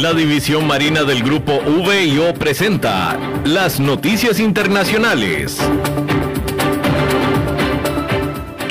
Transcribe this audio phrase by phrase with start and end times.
[0.00, 5.58] La División Marina del Grupo VIO presenta las noticias internacionales.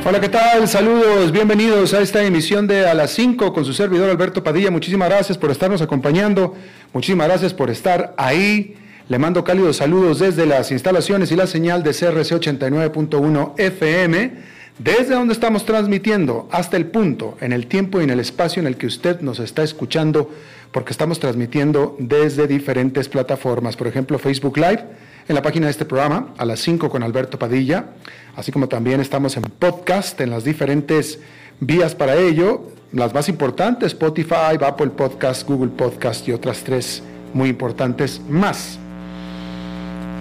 [0.03, 0.67] Hola, ¿qué tal?
[0.67, 4.71] Saludos, bienvenidos a esta emisión de A las 5 con su servidor Alberto Padilla.
[4.71, 6.55] Muchísimas gracias por estarnos acompañando,
[6.93, 8.75] muchísimas gracias por estar ahí.
[9.07, 14.31] Le mando cálidos saludos desde las instalaciones y la señal de CRC 89.1 FM,
[14.79, 18.67] desde donde estamos transmitiendo hasta el punto, en el tiempo y en el espacio en
[18.67, 20.31] el que usted nos está escuchando,
[20.71, 24.85] porque estamos transmitiendo desde diferentes plataformas, por ejemplo Facebook Live
[25.27, 27.91] en la página de este programa, a las 5 con Alberto Padilla,
[28.35, 31.19] así como también estamos en podcast, en las diferentes
[31.59, 37.03] vías para ello, las más importantes, Spotify, Apple Podcast, Google Podcast y otras tres
[37.33, 38.79] muy importantes más.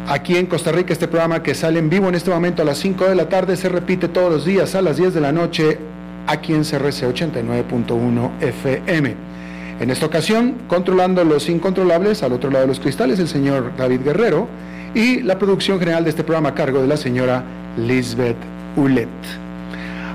[0.09, 2.79] Aquí en Costa Rica este programa que sale en vivo en este momento a las
[2.79, 5.79] 5 de la tarde se repite todos los días a las 10 de la noche
[6.27, 9.28] aquí en CRC 89.1 FM.
[9.81, 14.01] En esta ocasión, controlando los incontrolables al otro lado de los cristales, el señor David
[14.03, 14.49] Guerrero
[14.93, 17.45] y la producción general de este programa a cargo de la señora
[17.77, 18.37] Lisbeth
[18.77, 19.09] Ulet.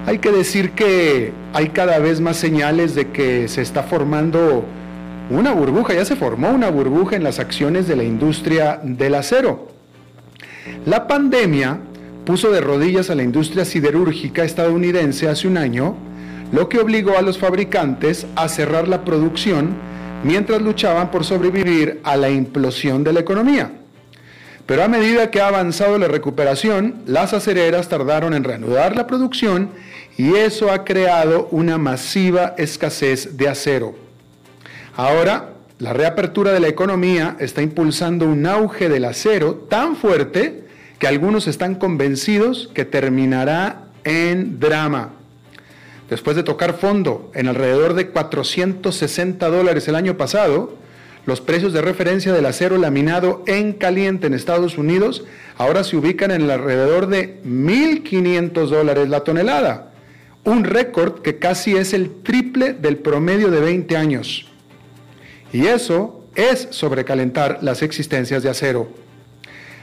[0.05, 4.65] Hay que decir que hay cada vez más señales de que se está formando
[5.29, 9.69] una burbuja, ya se formó una burbuja en las acciones de la industria del acero.
[10.85, 11.79] La pandemia
[12.25, 15.95] puso de rodillas a la industria siderúrgica estadounidense hace un año,
[16.53, 19.71] lo que obligó a los fabricantes a cerrar la producción
[20.23, 23.71] mientras luchaban por sobrevivir a la implosión de la economía.
[24.67, 29.71] Pero a medida que ha avanzado la recuperación, las acereras tardaron en reanudar la producción
[30.15, 33.95] y eso ha creado una masiva escasez de acero.
[34.95, 35.49] Ahora,
[35.79, 40.63] la reapertura de la economía está impulsando un auge del acero tan fuerte
[40.99, 45.13] que algunos están convencidos que terminará en drama.
[46.13, 50.77] Después de tocar fondo en alrededor de 460 dólares el año pasado,
[51.25, 55.23] los precios de referencia del acero laminado en caliente en Estados Unidos
[55.57, 59.91] ahora se ubican en alrededor de 1.500 dólares la tonelada,
[60.43, 64.45] un récord que casi es el triple del promedio de 20 años.
[65.51, 68.87] Y eso es sobrecalentar las existencias de acero.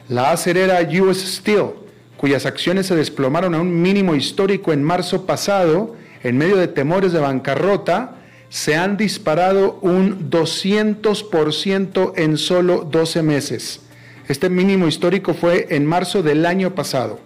[0.09, 1.71] La acerera US Steel,
[2.17, 7.13] cuyas acciones se desplomaron a un mínimo histórico en marzo pasado, en medio de temores
[7.13, 8.17] de bancarrota,
[8.49, 13.81] se han disparado un 200% en solo 12 meses.
[14.29, 17.21] Este mínimo histórico fue en marzo del año pasado.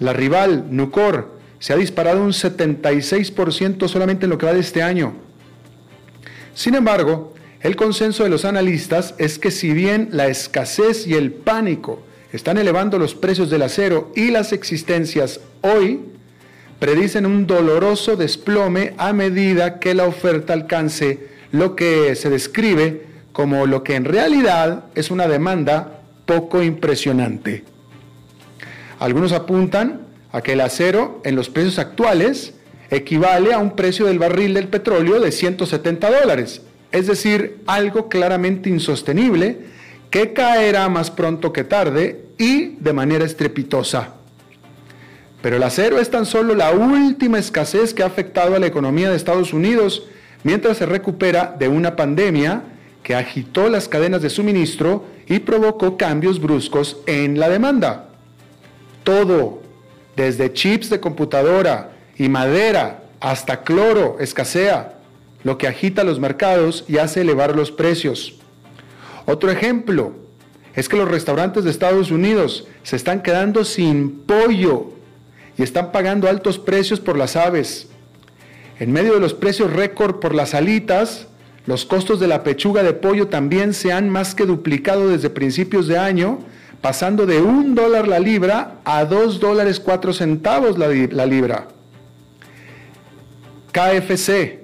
[0.00, 4.82] La rival, Nucor, se ha disparado un 76% solamente en lo que va de este
[4.82, 5.14] año.
[6.54, 11.32] Sin embargo, el consenso de los analistas es que si bien la escasez y el
[11.32, 16.00] pánico están elevando los precios del acero y las existencias hoy,
[16.78, 23.66] predicen un doloroso desplome a medida que la oferta alcance lo que se describe como
[23.66, 27.64] lo que en realidad es una demanda poco impresionante.
[28.98, 32.54] Algunos apuntan a que el acero en los precios actuales
[32.90, 36.62] equivale a un precio del barril del petróleo de 170 dólares,
[36.92, 39.58] es decir, algo claramente insostenible
[40.10, 44.14] que caerá más pronto que tarde y de manera estrepitosa.
[45.44, 49.10] Pero el acero es tan solo la última escasez que ha afectado a la economía
[49.10, 50.04] de Estados Unidos
[50.42, 52.62] mientras se recupera de una pandemia
[53.02, 58.08] que agitó las cadenas de suministro y provocó cambios bruscos en la demanda.
[59.02, 59.60] Todo,
[60.16, 64.94] desde chips de computadora y madera hasta cloro, escasea,
[65.42, 68.36] lo que agita los mercados y hace elevar los precios.
[69.26, 70.14] Otro ejemplo
[70.74, 74.93] es que los restaurantes de Estados Unidos se están quedando sin pollo
[75.56, 77.88] y están pagando altos precios por las aves.
[78.78, 81.28] En medio de los precios récord por las alitas,
[81.66, 85.86] los costos de la pechuga de pollo también se han más que duplicado desde principios
[85.86, 86.40] de año,
[86.80, 91.68] pasando de un dólar la libra a dos dólares cuatro centavos la, la libra.
[93.72, 94.60] KFC,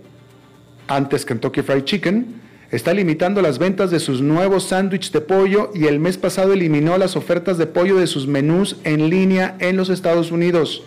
[0.89, 2.40] antes Kentucky Fried Chicken,
[2.71, 6.99] está limitando las ventas de sus nuevos sándwiches de pollo y el mes pasado eliminó
[6.99, 10.83] las ofertas de pollo de sus menús en línea en los Estados Unidos.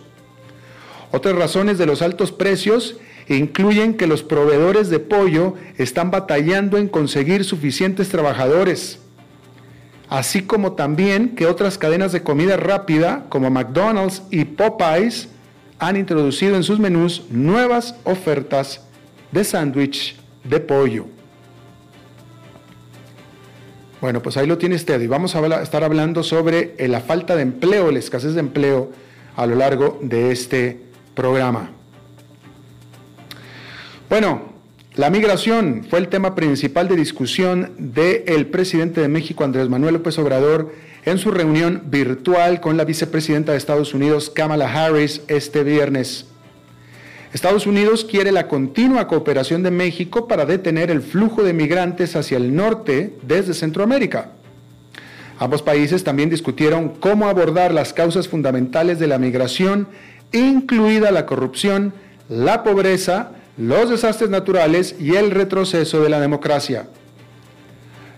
[1.11, 2.95] Otras razones de los altos precios
[3.27, 8.99] incluyen que los proveedores de pollo están batallando en conseguir suficientes trabajadores,
[10.09, 15.29] así como también que otras cadenas de comida rápida como McDonald's y Popeyes
[15.79, 18.81] han introducido en sus menús nuevas ofertas
[19.31, 21.07] de sándwich de pollo.
[24.03, 27.41] Bueno, pues ahí lo tiene usted y vamos a estar hablando sobre la falta de
[27.41, 28.91] empleo, la escasez de empleo
[29.37, 30.77] a lo largo de este
[31.15, 31.69] programa.
[34.09, 34.41] Bueno,
[34.95, 40.19] la migración fue el tema principal de discusión del presidente de México, Andrés Manuel López
[40.19, 40.75] Obrador,
[41.05, 46.25] en su reunión virtual con la vicepresidenta de Estados Unidos, Kamala Harris, este viernes.
[47.33, 52.37] Estados Unidos quiere la continua cooperación de México para detener el flujo de migrantes hacia
[52.37, 54.33] el norte desde Centroamérica.
[55.39, 59.87] Ambos países también discutieron cómo abordar las causas fundamentales de la migración,
[60.31, 61.93] incluida la corrupción,
[62.29, 66.87] la pobreza, los desastres naturales y el retroceso de la democracia.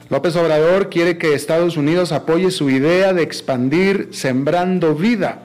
[0.10, 5.40] López Obrador quiere que Estados Unidos apoye su idea de expandir Sembrando Vida,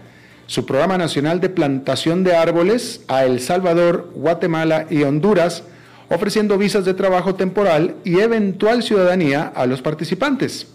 [0.50, 5.62] su programa nacional de plantación de árboles a El Salvador, Guatemala y Honduras,
[6.08, 10.67] ofreciendo visas de trabajo temporal y eventual ciudadanía a los participantes.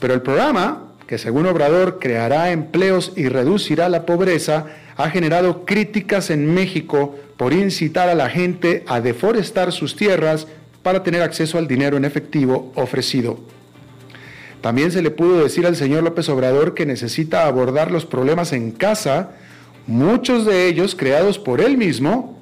[0.00, 4.64] Pero el programa, que según Obrador creará empleos y reducirá la pobreza,
[4.96, 10.46] ha generado críticas en México por incitar a la gente a deforestar sus tierras
[10.82, 13.40] para tener acceso al dinero en efectivo ofrecido.
[14.64, 18.70] También se le pudo decir al señor López Obrador que necesita abordar los problemas en
[18.70, 19.32] casa,
[19.86, 22.38] muchos de ellos creados por él mismo,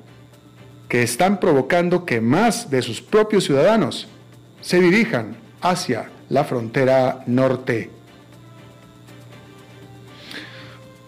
[0.88, 4.06] que están provocando que más de sus propios ciudadanos
[4.60, 7.90] se dirijan hacia la frontera norte.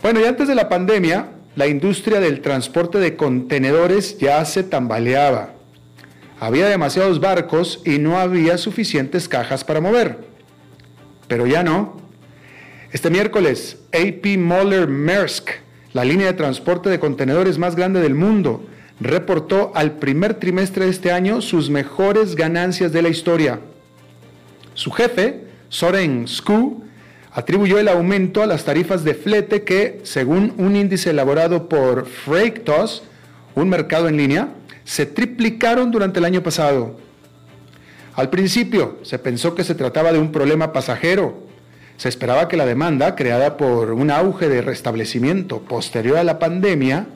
[0.03, 5.51] Bueno, y antes de la pandemia, la industria del transporte de contenedores ya se tambaleaba.
[6.41, 10.34] Había demasiados barcos y no había suficientes cajas para mover.
[11.29, 11.97] Pero ya no.
[12.93, 15.51] Este miércoles, AP Moller Maersk,
[15.93, 18.65] la línea de transporte de contenedores más grande del mundo,
[19.01, 23.61] reportó al primer trimestre de este año sus mejores ganancias de la historia.
[24.75, 26.85] Su jefe, Soren Sku,
[27.33, 33.03] atribuyó el aumento a las tarifas de flete que, según un índice elaborado por Freightos,
[33.57, 34.49] un mercado en línea,
[34.85, 37.01] se triplicaron durante el año pasado.
[38.17, 41.43] Al principio se pensó que se trataba de un problema pasajero.
[41.97, 47.07] Se esperaba que la demanda, creada por un auge de restablecimiento posterior a la pandemia,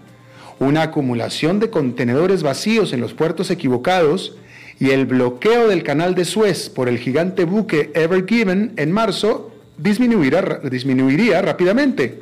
[0.59, 4.37] una acumulación de contenedores vacíos en los puertos equivocados
[4.81, 9.53] y el bloqueo del canal de Suez por el gigante buque Ever Given en marzo
[9.77, 12.21] disminuiría, rápidamente.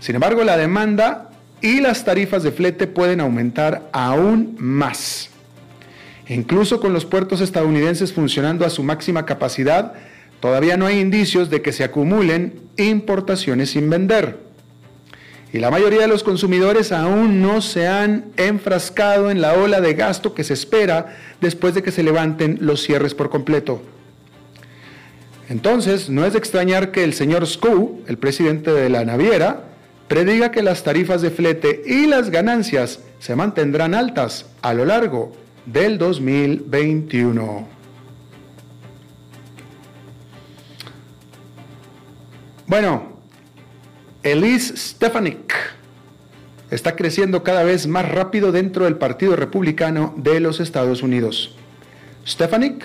[0.00, 1.30] Sin embargo, la demanda
[1.60, 5.30] y las tarifas de flete pueden aumentar aún más.
[6.28, 9.92] Incluso con los puertos estadounidenses funcionando a su máxima capacidad,
[10.40, 14.38] todavía no hay indicios de que se acumulen importaciones sin vender.
[15.52, 19.94] Y la mayoría de los consumidores aún no se han enfrascado en la ola de
[19.94, 23.82] gasto que se espera después de que se levanten los cierres por completo.
[25.48, 29.64] Entonces, no es de extrañar que el señor Scu, el presidente de la naviera,
[30.08, 35.43] prediga que las tarifas de flete y las ganancias se mantendrán altas a lo largo
[35.66, 37.68] del 2021.
[42.66, 43.18] Bueno,
[44.22, 45.54] Elise Stefanik
[46.70, 51.54] está creciendo cada vez más rápido dentro del Partido Republicano de los Estados Unidos.
[52.26, 52.84] Stefanik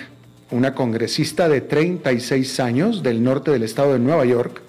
[0.50, 4.60] una congresista de 36 años del norte del estado de Nueva York,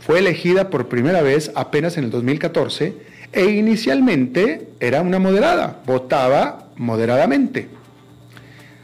[0.00, 2.94] fue elegida por primera vez apenas en el 2014
[3.32, 7.68] e inicialmente era una moderada, votaba moderadamente.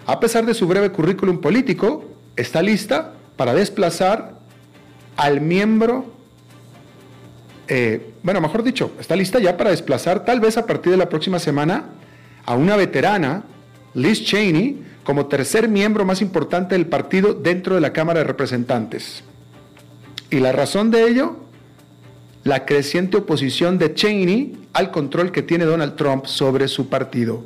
[0.06, 2.04] A pesar de su breve currículum político,
[2.36, 4.38] está lista para desplazar
[5.16, 6.06] al miembro,
[7.68, 11.08] eh, bueno, mejor dicho, está lista ya para desplazar tal vez a partir de la
[11.08, 11.84] próxima semana
[12.46, 13.44] a una veterana,
[13.94, 19.24] Liz Cheney, como tercer miembro más importante del partido dentro de la Cámara de Representantes.
[20.30, 21.36] ¿Y la razón de ello?
[22.44, 27.44] La creciente oposición de Cheney al control que tiene Donald Trump sobre su partido.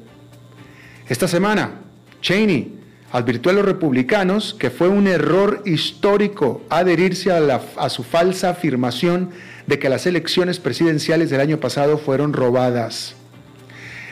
[1.09, 1.83] Esta semana,
[2.23, 2.73] Cheney
[3.13, 9.31] advirtió a los republicanos que fue un error histórico adherirse a, a, su falsa afirmación
[9.67, 13.17] de que las elecciones presidenciales del año pasado fueron robadas.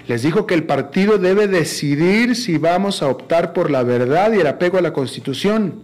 [0.07, 4.41] Les dijo que el partido debe decidir si vamos a optar por la verdad y
[4.41, 5.81] el apego a la Constitución,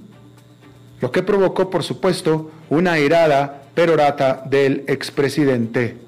[1.00, 6.07] lo que provocó, por supuesto, una irada perorata del expresidente.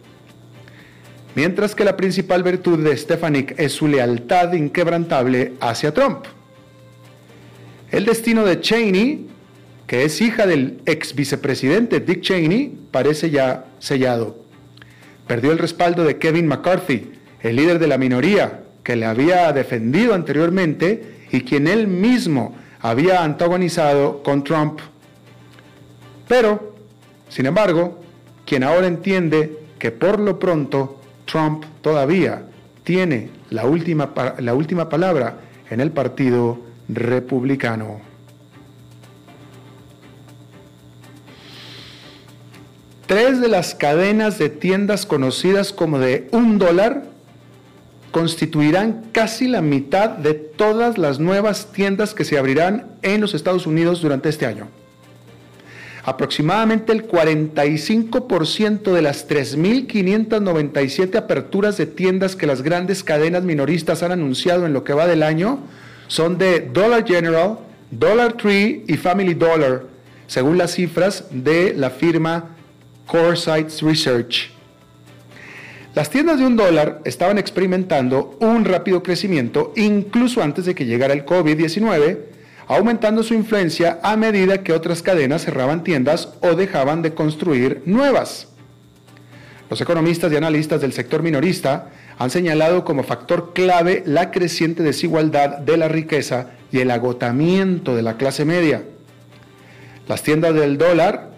[1.34, 6.24] Mientras que la principal virtud de Stefanik es su lealtad inquebrantable hacia Trump.
[7.90, 9.28] El destino de Cheney,
[9.86, 14.38] que es hija del ex vicepresidente Dick Cheney, parece ya sellado.
[15.26, 20.14] Perdió el respaldo de Kevin McCarthy, el líder de la minoría que le había defendido
[20.14, 24.80] anteriormente y quien él mismo había antagonizado con Trump.
[26.26, 26.74] Pero,
[27.28, 28.00] sin embargo,
[28.44, 30.99] quien ahora entiende que por lo pronto
[31.30, 32.42] Trump todavía
[32.84, 35.38] tiene la última, la última palabra
[35.70, 36.58] en el Partido
[36.88, 38.00] Republicano.
[43.06, 47.04] Tres de las cadenas de tiendas conocidas como de un dólar
[48.12, 53.66] constituirán casi la mitad de todas las nuevas tiendas que se abrirán en los Estados
[53.66, 54.68] Unidos durante este año.
[56.04, 64.12] Aproximadamente el 45% de las 3.597 aperturas de tiendas que las grandes cadenas minoristas han
[64.12, 65.58] anunciado en lo que va del año
[66.08, 67.58] son de Dollar General,
[67.90, 69.84] Dollar Tree y Family Dollar,
[70.26, 72.56] según las cifras de la firma
[73.06, 74.50] Core Sites Research.
[75.94, 81.12] Las tiendas de un dólar estaban experimentando un rápido crecimiento incluso antes de que llegara
[81.12, 82.29] el COVID-19,
[82.76, 88.46] aumentando su influencia a medida que otras cadenas cerraban tiendas o dejaban de construir nuevas.
[89.68, 95.58] Los economistas y analistas del sector minorista han señalado como factor clave la creciente desigualdad
[95.58, 98.84] de la riqueza y el agotamiento de la clase media.
[100.06, 101.30] Las tiendas del dólar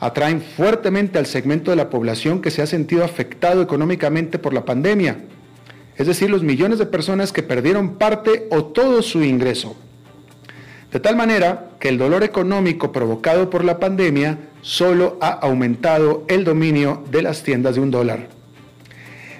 [0.00, 4.66] atraen fuertemente al segmento de la población que se ha sentido afectado económicamente por la
[4.66, 5.16] pandemia,
[5.96, 9.74] es decir, los millones de personas que perdieron parte o todo su ingreso.
[10.92, 16.44] De tal manera que el dolor económico provocado por la pandemia solo ha aumentado el
[16.44, 18.28] dominio de las tiendas de un dólar.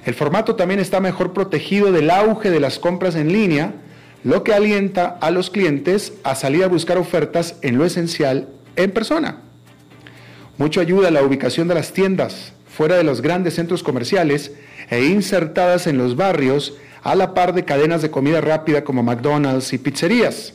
[0.04, 3.72] El formato también está mejor protegido del auge de las compras en línea,
[4.24, 8.90] lo que alienta a los clientes a salir a buscar ofertas en lo esencial en
[8.90, 9.38] persona.
[10.58, 14.52] Mucho ayuda la ubicación de las tiendas fuera de los grandes centros comerciales
[14.90, 19.72] e insertadas en los barrios a la par de cadenas de comida rápida como McDonald's
[19.72, 20.54] y pizzerías.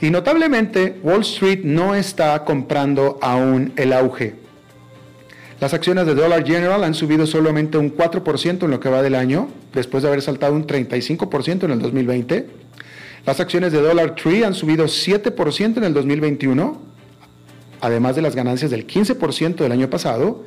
[0.00, 4.34] Y notablemente, Wall Street no está comprando aún el auge.
[5.60, 9.14] Las acciones de Dollar General han subido solamente un 4% en lo que va del
[9.14, 12.46] año, después de haber saltado un 35% en el 2020.
[13.24, 16.96] Las acciones de Dollar Tree han subido 7% en el 2021
[17.80, 20.44] además de las ganancias del 15% del año pasado,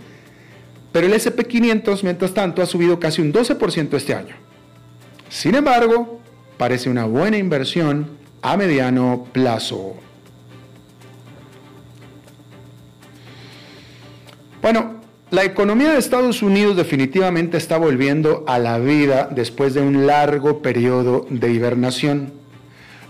[0.91, 4.35] pero el SP500, mientras tanto, ha subido casi un 12% este año.
[5.29, 6.19] Sin embargo,
[6.57, 8.07] parece una buena inversión
[8.41, 9.95] a mediano plazo.
[14.61, 14.95] Bueno,
[15.31, 20.61] la economía de Estados Unidos definitivamente está volviendo a la vida después de un largo
[20.61, 22.39] periodo de hibernación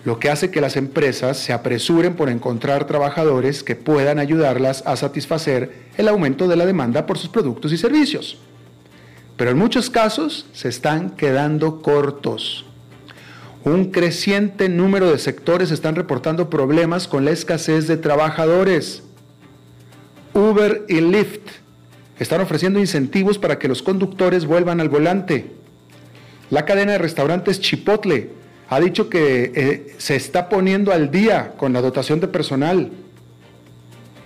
[0.06, 4.96] lo que hace que las empresas se apresuren por encontrar trabajadores que puedan ayudarlas a
[4.96, 8.38] satisfacer el aumento de la demanda por sus productos y servicios.
[9.36, 12.66] Pero en muchos casos se están quedando cortos.
[13.64, 19.04] Un creciente número de sectores están reportando problemas con la escasez de trabajadores.
[20.34, 21.42] Uber y Lyft
[22.20, 25.52] están ofreciendo incentivos para que los conductores vuelvan al volante.
[26.50, 28.30] La cadena de restaurantes Chipotle
[28.70, 32.92] ha dicho que eh, se está poniendo al día con la dotación de personal.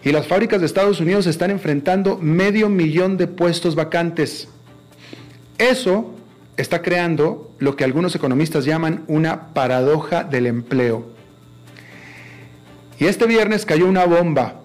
[0.04, 4.50] Y las fábricas de Estados Unidos están enfrentando medio millón de puestos vacantes.
[5.58, 6.14] Eso
[6.58, 11.06] está creando lo que algunos economistas llaman una paradoja del empleo.
[13.00, 14.62] Y este viernes cayó una bomba.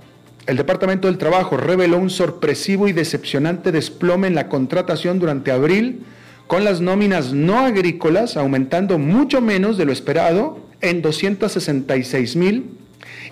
[0.47, 6.05] El Departamento del Trabajo reveló un sorpresivo y decepcionante desplome en la contratación durante abril
[6.47, 12.79] con las nóminas no agrícolas aumentando mucho menos de lo esperado en 266 mil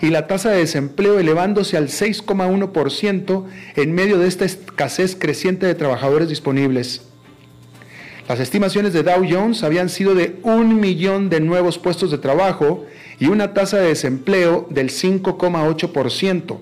[0.01, 3.45] y la tasa de desempleo elevándose al 6,1%
[3.75, 7.06] en medio de esta escasez creciente de trabajadores disponibles.
[8.27, 12.85] Las estimaciones de Dow Jones habían sido de un millón de nuevos puestos de trabajo
[13.19, 16.57] y una tasa de desempleo del 5,8%,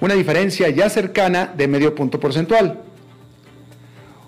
[0.00, 2.80] una diferencia ya cercana de medio punto porcentual.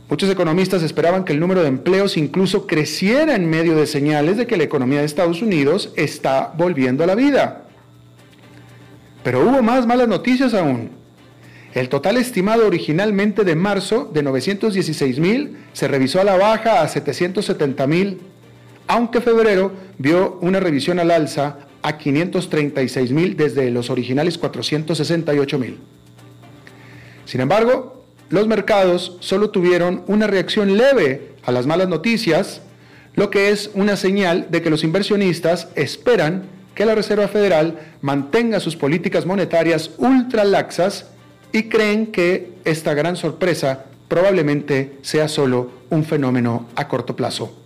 [0.09, 4.47] Muchos economistas esperaban que el número de empleos incluso creciera en medio de señales de
[4.47, 7.65] que la economía de Estados Unidos está volviendo a la vida.
[9.25, 11.00] Pero hubo más malas noticias aún.
[11.75, 16.89] El total estimado originalmente de marzo de 916 mil se revisó a la baja a
[16.89, 18.21] 770 mil,
[18.89, 25.79] aunque febrero vio una revisión al alza a 536 mil desde los originales 468 mil.
[27.25, 32.63] Sin embargo, los mercados solo tuvieron una reacción leve a las malas noticias,
[33.15, 38.59] lo que es una señal de que los inversionistas esperan que la Reserva Federal mantenga
[38.59, 41.07] sus políticas monetarias ultra laxas
[41.53, 47.57] y creen que esta gran sorpresa probablemente sea solo un fenómeno a corto plazo.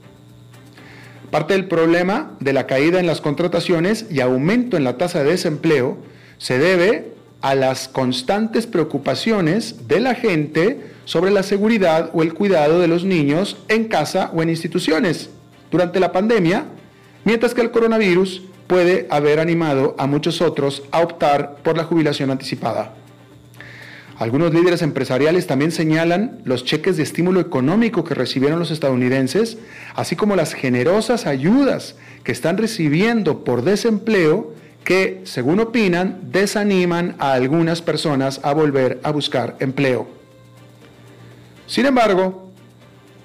[1.30, 5.30] Parte del problema de la caída en las contrataciones y aumento en la tasa de
[5.30, 5.98] desempleo
[6.38, 12.80] se debe a las constantes preocupaciones de la gente sobre la seguridad o el cuidado
[12.80, 15.30] de los niños en casa o en instituciones
[15.70, 16.66] durante la pandemia,
[17.24, 22.30] mientras que el coronavirus puede haber animado a muchos otros a optar por la jubilación
[22.30, 22.94] anticipada.
[24.24, 29.58] Algunos líderes empresariales también señalan los cheques de estímulo económico que recibieron los estadounidenses,
[29.94, 37.34] así como las generosas ayudas que están recibiendo por desempleo que, según opinan, desaniman a
[37.34, 40.06] algunas personas a volver a buscar empleo.
[41.66, 42.50] Sin embargo,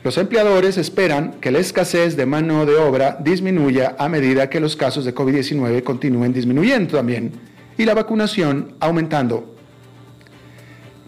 [0.04, 4.76] los empleadores esperan que la escasez de mano de obra disminuya a medida que los
[4.76, 7.32] casos de COVID-19 continúen disminuyendo también
[7.78, 9.56] y la vacunación aumentando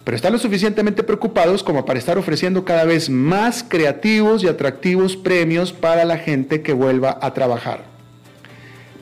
[0.03, 5.15] pero están lo suficientemente preocupados como para estar ofreciendo cada vez más creativos y atractivos
[5.15, 7.83] premios para la gente que vuelva a trabajar.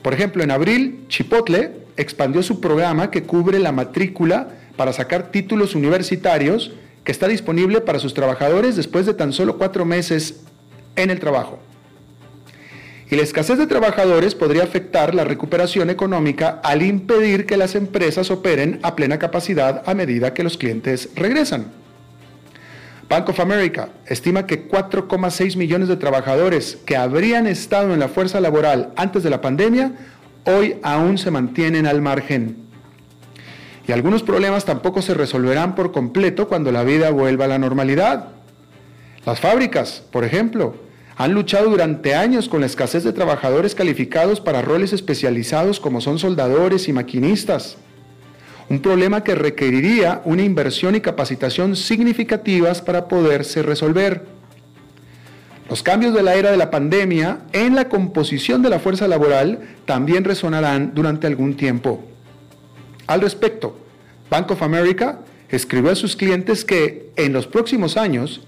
[0.02, 5.74] Por ejemplo, en abril, Chipotle expandió su programa que cubre la matrícula para sacar títulos
[5.74, 6.72] universitarios
[7.04, 10.40] que está disponible para sus trabajadores después de tan solo cuatro meses
[10.96, 11.60] en el trabajo
[13.10, 18.30] y la escasez de trabajadores podría afectar la recuperación económica al impedir que las empresas
[18.30, 21.72] operen a plena capacidad a medida que los clientes regresan.
[23.08, 28.40] Bank of America estima que 4,6 millones de trabajadores que habrían estado en la fuerza
[28.40, 29.92] laboral antes de la pandemia
[30.44, 32.58] hoy aún se mantienen al margen.
[33.88, 38.28] Y algunos problemas tampoco se resolverán por completo cuando la vida vuelva a la normalidad.
[39.26, 40.76] Las fábricas, por ejemplo,
[41.20, 46.18] han luchado durante años con la escasez de trabajadores calificados para roles especializados como son
[46.18, 47.76] soldadores y maquinistas.
[48.70, 54.24] Un problema que requeriría una inversión y capacitación significativas para poderse resolver.
[55.68, 59.58] Los cambios de la era de la pandemia en la composición de la fuerza laboral
[59.84, 62.02] también resonarán durante algún tiempo.
[63.06, 63.78] Al respecto,
[64.30, 65.18] Bank of America
[65.50, 68.40] escribió a sus clientes que en los próximos años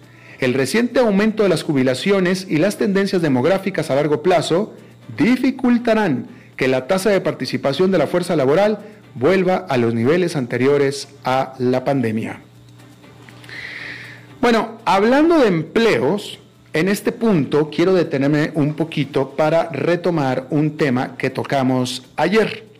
[0.42, 4.74] el reciente aumento de las jubilaciones y las tendencias demográficas a largo plazo
[5.16, 6.26] dificultarán
[6.56, 8.80] que la tasa de participación de la fuerza laboral
[9.14, 12.40] vuelva a los niveles anteriores a la pandemia.
[14.40, 16.40] Bueno, hablando de empleos,
[16.72, 22.71] en este punto quiero detenerme un poquito para retomar un tema que tocamos ayer.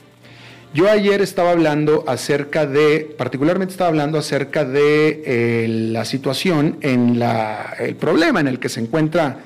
[0.74, 7.18] Yo ayer estaba hablando acerca de, particularmente estaba hablando acerca de eh, la situación en
[7.18, 9.40] la, el problema en el que se encuentra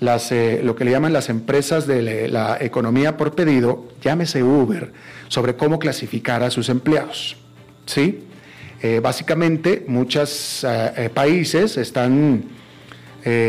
[0.00, 4.90] las, eh, lo que le llaman las empresas de la economía por pedido, llámese Uber,
[5.28, 7.36] sobre cómo clasificar a sus empleados.
[7.84, 8.24] ¿sí?
[8.80, 10.66] Eh, básicamente, muchos
[11.12, 12.44] países están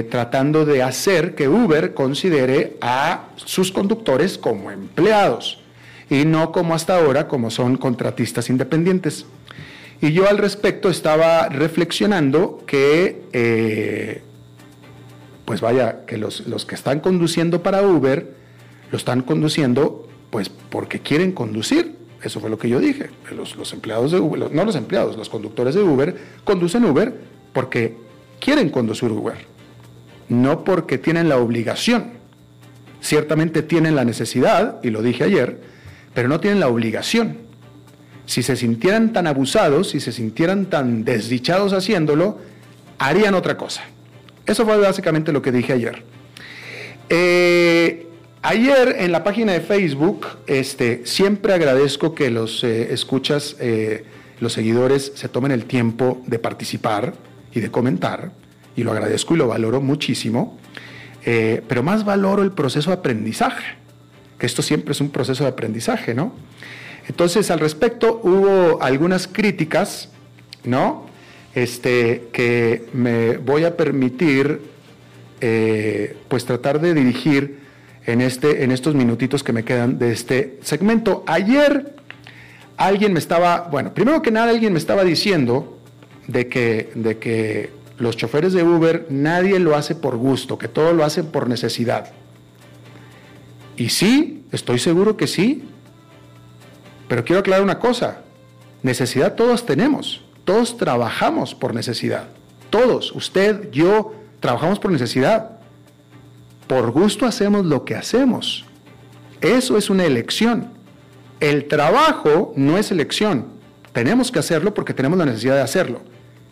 [0.10, 5.61] tratando de hacer que Uber considere a sus conductores como empleados
[6.12, 9.26] y no como hasta ahora, como son contratistas independientes.
[10.02, 14.22] Y yo al respecto estaba reflexionando que, eh,
[15.46, 18.36] pues vaya, que los, que están conduciendo para Uber,
[18.92, 21.96] lo están conduciendo pues porque quieren conducir.
[22.22, 23.10] Eso fue lo que yo dije.
[23.34, 27.22] Los, los empleados de Uber, no los empleados, los conductores de Uber conducen Uber
[27.54, 27.96] porque
[28.42, 29.46] quieren conducir Uber,
[30.28, 32.20] no porque tienen la obligación.
[33.00, 35.72] Ciertamente tienen la necesidad, y lo dije ayer,
[36.14, 37.38] pero no tienen la obligación.
[38.26, 42.40] Si se sintieran tan abusados, si se sintieran tan desdichados haciéndolo,
[42.98, 43.84] harían otra cosa.
[44.46, 46.04] Eso fue básicamente lo que dije ayer.
[47.10, 48.08] Eh,
[48.42, 54.06] ayer en la página de Facebook, este, siempre agradezco que los eh, escuchas, eh,
[54.40, 57.14] los seguidores se tomen el tiempo de participar
[57.54, 58.32] y de comentar,
[58.76, 60.58] y lo agradezco y lo valoro muchísimo,
[61.24, 63.81] pero más valoro el proceso de aprendizaje
[64.42, 66.34] que esto siempre es un proceso de aprendizaje, ¿no?
[67.08, 70.10] Entonces, al respecto, hubo algunas críticas,
[70.64, 71.12] ¿no?
[71.54, 74.62] este, que me voy a permitir
[75.42, 77.60] eh, pues tratar de dirigir
[78.06, 81.24] en, este, en estos minutitos que me quedan de este segmento.
[81.28, 81.96] Ayer
[82.78, 85.78] alguien me estaba, bueno, primero que nada alguien me estaba diciendo
[86.28, 90.94] de que, de que los choferes de Uber nadie lo hace por gusto, que todo
[90.94, 92.12] lo hacen por necesidad.
[93.82, 95.64] Y sí, estoy seguro que sí,
[97.08, 98.22] pero quiero aclarar una cosa,
[98.84, 102.28] necesidad todos tenemos, todos trabajamos por necesidad,
[102.70, 105.58] todos, usted, yo, trabajamos por necesidad.
[106.68, 108.66] Por gusto hacemos lo que hacemos.
[109.42, 110.68] Eso es una elección.
[111.40, 113.48] El trabajo no es elección.
[113.94, 116.02] Tenemos que hacerlo porque tenemos la necesidad de hacerlo.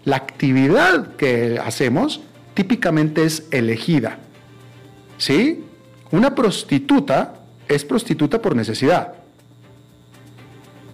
[0.04, 2.22] La actividad que hacemos
[2.56, 4.18] típicamente es elegida.
[5.20, 5.64] ¿Sí?
[6.12, 7.36] Una prostituta
[7.68, 9.14] es prostituta por necesidad.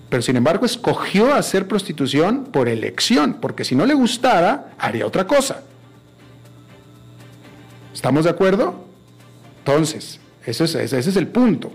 [0.10, 5.26] Pero sin embargo escogió hacer prostitución por elección, porque si no le gustara, haría otra
[5.26, 5.64] cosa.
[7.94, 8.86] ¿Estamos de acuerdo?
[9.60, 11.72] Entonces, ese es, el punto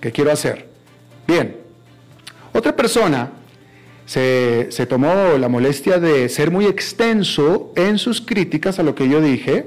[0.00, 0.68] que quiero hacer.
[1.26, 1.56] Bien,
[2.52, 3.30] otra persona
[4.04, 9.20] se, tomó la molestia de ser muy extenso en sus críticas a lo que yo
[9.22, 9.66] dije.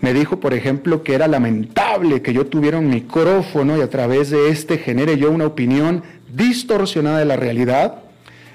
[0.00, 4.30] Me dijo, por ejemplo, que era lamentable que yo tuviera un micrófono y a través
[4.30, 8.02] de este genere yo una opinión distorsionada de la realidad.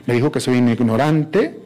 [0.08, 1.60] Me dijo que soy un ignorante,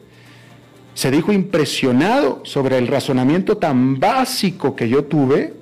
[0.94, 5.54] se dijo impresionado sobre el razonamiento tan básico que yo tuve,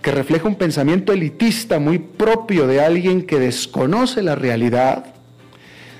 [0.00, 5.06] que refleja un pensamiento elitista muy propio de alguien que desconoce la realidad.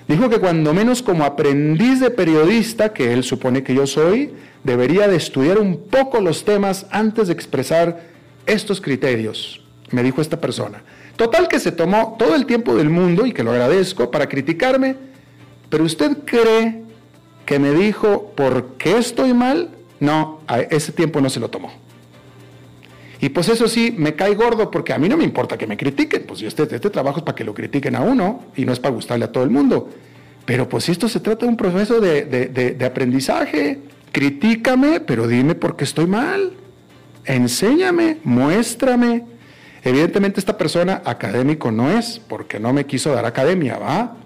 [0.08, 4.32] Dijo que cuando menos como aprendiz de periodista, que él supone que yo soy,
[4.64, 8.02] debería de estudiar un poco los temas antes de expresar
[8.46, 10.82] estos criterios, me dijo esta persona.
[11.16, 14.96] Total que se tomó todo el tiempo del mundo, y que lo agradezco, para criticarme,
[15.68, 16.82] pero usted cree
[17.46, 21.72] que me dijo por qué estoy mal, no, a ese tiempo no se lo tomó.
[23.20, 25.76] Y pues eso sí, me cae gordo porque a mí no me importa que me
[25.76, 28.80] critiquen, pues este, este trabajo es para que lo critiquen a uno y no es
[28.80, 29.88] para gustarle a todo el mundo.
[30.44, 33.80] Pero pues esto se trata de un proceso de, de aprendizaje.
[34.14, 36.52] Critícame, pero dime por qué estoy mal.
[37.24, 39.24] Enséñame, muéstrame.
[39.82, 44.16] Evidentemente esta persona académico no es, porque no me quiso dar academia, ¿va?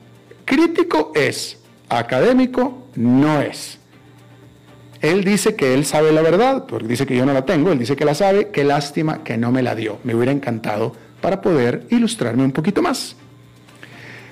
[0.44, 1.56] Crítico es,
[1.88, 3.78] académico no es.
[5.00, 7.78] Él dice que él sabe la verdad, porque dice que yo no la tengo, él
[7.78, 10.00] dice que la sabe, qué lástima que no me la dio.
[10.04, 13.16] Me hubiera encantado para poder ilustrarme un poquito más.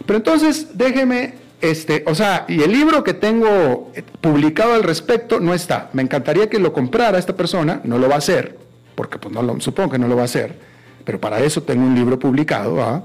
[0.04, 5.54] Pero entonces, déjeme, este, o sea, y el libro que tengo publicado al respecto no
[5.54, 5.90] está.
[5.92, 8.58] Me encantaría que lo comprara esta persona, no lo va a hacer,
[8.94, 10.58] porque pues no lo, supongo que no lo va a hacer,
[11.04, 13.04] pero para eso tengo un libro publicado, ¿ah?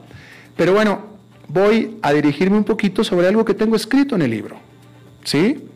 [0.57, 1.01] Pero bueno,
[1.47, 4.57] voy a dirigirme un poquito sobre algo que tengo escrito en el libro.
[5.23, 5.67] ¿Sí?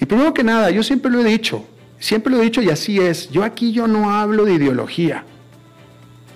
[0.00, 1.64] Y primero que nada, yo siempre lo he dicho,
[1.98, 5.24] siempre lo he dicho y así es, yo aquí yo no hablo de ideología.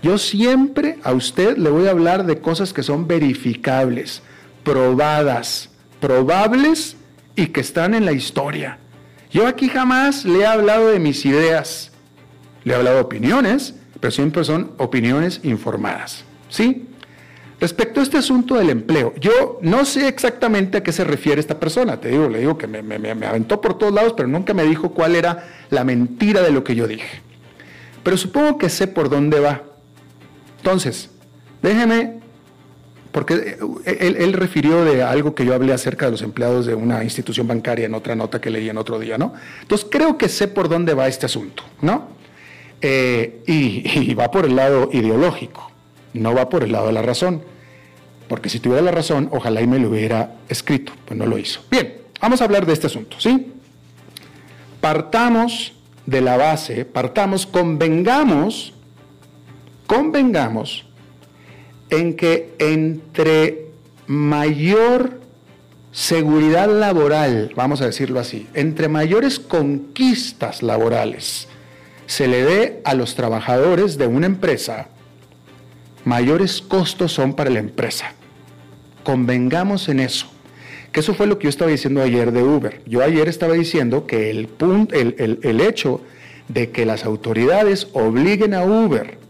[0.03, 4.23] Yo siempre a usted le voy a hablar de cosas que son verificables,
[4.65, 5.71] probadas,
[6.01, 6.97] probables
[7.37, 8.79] y que están en la historia.
[9.31, 11.91] Yo aquí jamás le he hablado de mis ideas,
[12.65, 16.25] le he hablado de opiniones, pero siempre son opiniones informadas.
[16.49, 16.89] ¿Sí?
[17.63, 21.61] Respecto a este asunto del empleo, yo no sé exactamente a qué se refiere esta
[21.61, 24.65] persona, te digo, le digo que me, me, aventó por todos lados, pero nunca me
[24.65, 27.23] dijo cuál era la mentira de lo que yo dije.
[28.03, 29.63] Pero supongo que sé por dónde va.
[30.59, 31.11] Entonces,
[31.63, 32.22] déjeme,
[33.13, 37.05] porque eh, él, refirió de algo que yo hablé acerca de los empleados de una
[37.05, 39.35] institución bancaria en otra nota que leí en otro día, ¿no?
[39.61, 42.09] Entonces, creo que sé por dónde va este asunto, ¿no?
[42.81, 45.71] Eh, y va por el lado ideológico,
[46.15, 47.43] no va por el lado de la razón
[48.33, 51.61] porque si tuviera la razón, ojalá y me lo hubiera escrito, pues no lo hizo.
[51.71, 53.53] Bien, vamos a hablar de este asunto, ¿sí?
[54.81, 55.75] Partamos
[56.07, 58.73] de la base, partamos, convengamos,
[59.87, 60.87] convengamos
[61.93, 63.67] en que entre
[64.07, 65.21] mayor
[65.93, 71.49] seguridad laboral, vamos a decirlo así, entre mayores conquistas laborales
[72.07, 74.89] se le dé a los trabajadores de una empresa,
[76.05, 78.15] mayores costos son para la empresa.
[79.03, 80.27] Convengamos en eso.
[80.93, 82.83] Que eso fue lo que yo estaba diciendo ayer de Uber.
[82.87, 86.01] Yo ayer estaba diciendo que el, punto, el, el hecho
[86.49, 89.22] de que las autoridades obliguen a Uber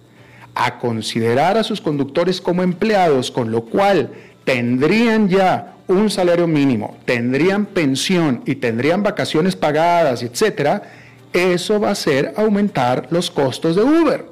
[0.54, 4.10] a considerar a sus conductores como empleados, con lo cual
[4.44, 10.82] tendrían ya un salario mínimo, tendrían pensión y tendrían vacaciones pagadas, etcétera,
[11.32, 14.26] eso va a hacer aumentar los costos de Uber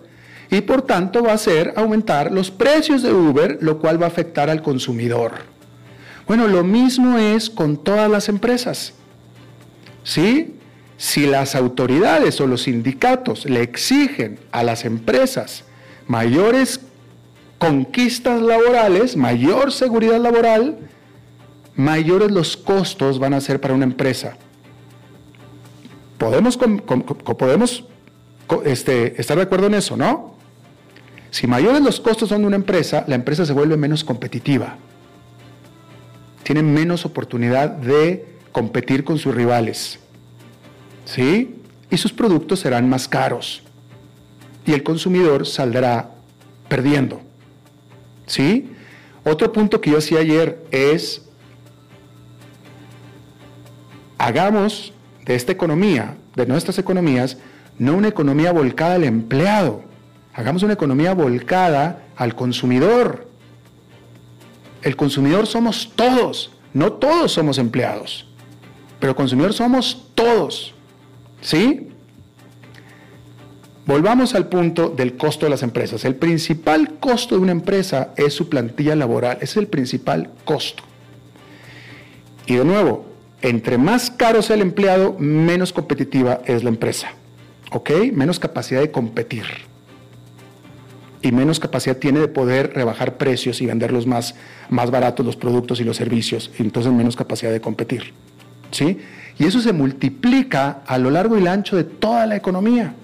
[0.50, 4.08] y por tanto va a hacer aumentar los precios de Uber, lo cual va a
[4.08, 5.32] afectar al consumidor.
[6.26, 8.94] Bueno, lo mismo es con todas las empresas.
[10.02, 10.56] ¿sí?
[10.96, 15.64] Si las autoridades o los sindicatos le exigen a las empresas
[16.10, 16.80] mayores
[17.58, 20.76] conquistas laborales, mayor seguridad laboral,
[21.76, 24.36] mayores los costos van a ser para una empresa.
[26.18, 26.58] Podemos,
[28.64, 30.34] este, estar de acuerdo en eso, ¿no?
[31.30, 34.78] Si mayores los costos son de una empresa, la empresa se vuelve menos competitiva.
[36.42, 40.00] Tiene menos oportunidad de competir con sus rivales.
[41.04, 41.62] ¿Sí?
[41.88, 43.62] Y sus productos serán más caros.
[44.66, 46.10] Y el consumidor saldrá
[46.68, 47.20] perdiendo.
[48.26, 48.70] ¿Sí?
[49.24, 51.22] Otro punto que yo hacía ayer es,
[54.18, 54.92] hagamos
[55.24, 57.36] de esta economía, de nuestras economías,
[57.78, 59.82] no una economía volcada al empleado,
[60.34, 63.28] hagamos una economía volcada al consumidor.
[64.82, 68.26] El consumidor somos todos, no todos somos empleados,
[68.98, 70.74] pero consumidor somos todos.
[71.42, 71.89] ¿Sí?
[73.90, 76.04] Volvamos al punto del costo de las empresas.
[76.04, 80.84] El principal costo de una empresa es su plantilla laboral, es el principal costo.
[82.46, 83.04] Y de nuevo,
[83.42, 87.08] entre más caro sea el empleado, menos competitiva es la empresa.
[87.72, 87.90] ¿Ok?
[88.12, 89.42] Menos capacidad de competir.
[91.20, 94.36] Y menos capacidad tiene de poder rebajar precios y venderlos más,
[94.68, 96.52] más baratos los productos y los servicios.
[96.60, 98.12] Entonces menos capacidad de competir.
[98.70, 99.00] ¿Sí?
[99.36, 102.94] Y eso se multiplica a lo largo y ancho de toda la economía.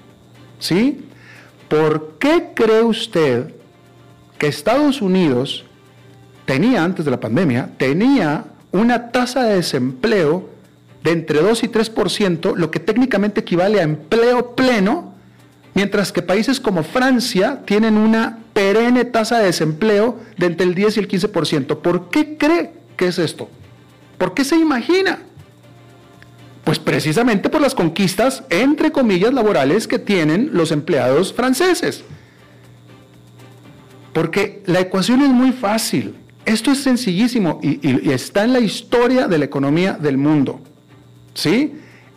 [0.58, 1.04] ¿Sí?
[1.68, 3.54] ¿Por qué cree usted
[4.38, 5.64] que Estados Unidos
[6.44, 10.48] tenía, antes de la pandemia, tenía una tasa de desempleo
[11.02, 15.14] de entre 2 y 3%, lo que técnicamente equivale a empleo pleno,
[15.74, 20.96] mientras que países como Francia tienen una perenne tasa de desempleo de entre el 10
[20.96, 21.78] y el 15%.
[21.78, 23.48] ¿Por qué cree que es esto?
[24.18, 25.20] ¿Por qué se imagina?
[26.66, 32.02] Pues precisamente por las conquistas, entre comillas, laborales que tienen los empleados franceses.
[34.12, 36.16] Porque la ecuación es muy fácil.
[36.44, 40.58] Esto es sencillísimo y, está en la historia de la economía del mundo.
[41.34, 41.74] ¿Sí?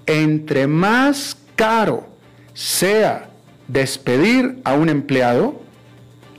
[0.08, 2.10] Entre más caro
[2.56, 3.30] sea
[3.68, 5.62] despedir a un empleado,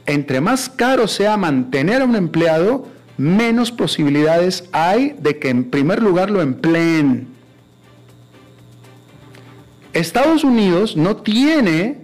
[0.07, 6.03] entre más caro sea mantener a un empleado, menos posibilidades hay de que en primer
[6.03, 7.39] lugar lo empleen.
[9.93, 11.99] Estados Unidos no tiene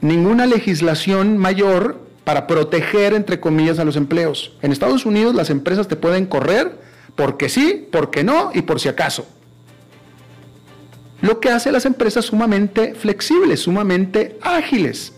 [0.00, 4.56] ninguna legislación mayor para proteger, entre comillas, a los empleos.
[4.60, 6.78] En Estados Unidos las empresas te pueden correr
[7.14, 9.26] porque sí, porque no y por si acaso.
[11.20, 15.12] Lo que hace las empresas sumamente flexibles, sumamente ágiles.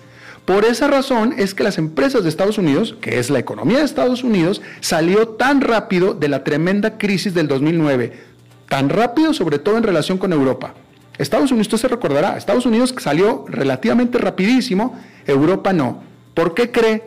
[0.44, 3.84] Por esa razón es que las empresas de Estados Unidos, que es la economía de
[3.84, 8.12] Estados Unidos, salió tan rápido de la tremenda crisis del 2009.
[8.68, 10.74] Tan rápido sobre todo en relación con Europa.
[11.18, 16.02] Estados Unidos, usted se recordará, Estados Unidos salió relativamente rapidísimo, Europa no.
[16.34, 17.02] ¿Por qué cree?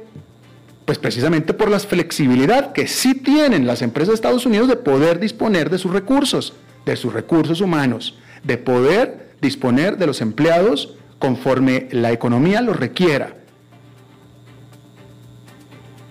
[0.86, 5.20] Pues precisamente por la flexibilidad que sí tienen las empresas de Estados Unidos de poder
[5.20, 6.54] disponer de sus recursos,
[6.86, 13.36] de sus recursos humanos, de poder disponer de los empleados conforme la economía lo requiera.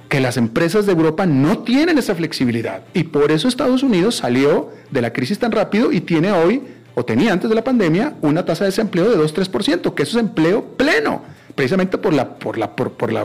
[0.08, 4.70] Que las empresas de Europa no tienen esa flexibilidad y por eso Estados Unidos salió
[4.90, 6.62] de la crisis tan rápido y tiene hoy,
[6.98, 10.24] o tenía antes de la pandemia, una tasa de desempleo de 2-3%, que eso es
[10.24, 11.22] empleo pleno
[11.54, 13.24] precisamente por la, por la, por, la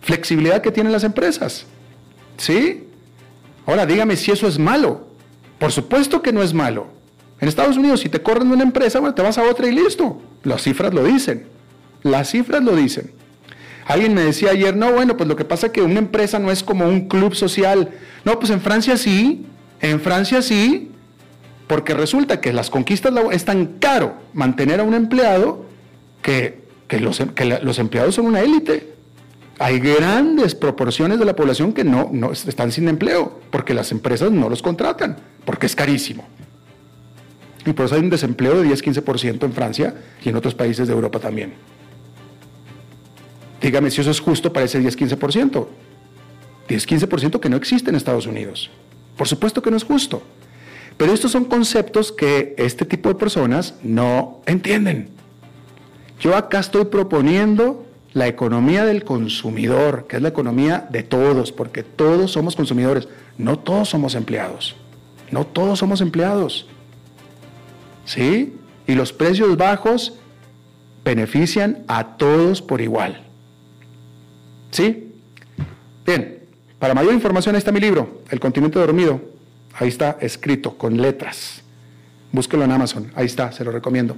[0.00, 1.66] flexibilidad que tienen las empresas.
[2.38, 2.86] ¿Sí?
[3.66, 5.08] Ahora dígame si eso es malo.
[5.58, 6.86] Por supuesto que no es malo.
[7.38, 9.72] En Estados Unidos, si te corren de una empresa, bueno, te vas a otra y
[9.72, 10.22] listo.
[10.42, 11.48] Las cifras lo dicen.
[12.02, 13.12] Las cifras lo dicen.
[13.84, 16.50] Alguien me decía ayer, no, bueno, pues lo que pasa es que una empresa no
[16.50, 17.90] es como un club social.
[18.24, 19.44] No, pues en Francia sí,
[19.82, 20.90] en Francia sí,
[21.70, 25.66] porque resulta que las conquistas es tan caro mantener a un empleado
[26.20, 27.22] que que los,
[27.62, 28.94] los empleados son una élite.
[29.60, 34.32] Hay grandes proporciones de la población que no, no están sin empleo porque las empresas
[34.32, 36.26] no los contratan, porque es carísimo.
[37.64, 40.94] Y por eso hay un desempleo de 10-15% en Francia y en otros países de
[40.94, 41.54] Europa también.
[43.62, 45.68] Dígame si eso es justo para ese 10-15%.
[46.68, 48.68] 10-15% que no existe en Estados Unidos.
[49.16, 50.22] Por supuesto que no es justo.
[51.00, 55.08] Pero estos son conceptos que este tipo de personas no entienden.
[56.20, 61.82] Yo acá estoy proponiendo la economía del consumidor, que es la economía de todos, porque
[61.82, 63.08] todos somos consumidores,
[63.38, 64.76] no todos somos empleados,
[65.30, 66.66] no todos somos empleados.
[68.04, 68.58] ¿Sí?
[68.86, 70.18] Y los precios bajos
[71.02, 73.22] benefician a todos por igual.
[74.70, 75.14] ¿Sí?
[76.04, 76.40] Bien,
[76.78, 79.39] para mayor información ahí está mi libro, El continente dormido.
[79.78, 81.62] Ahí está escrito con letras.
[82.32, 84.16] Búsquelo en Amazon, ahí está, se lo recomiendo.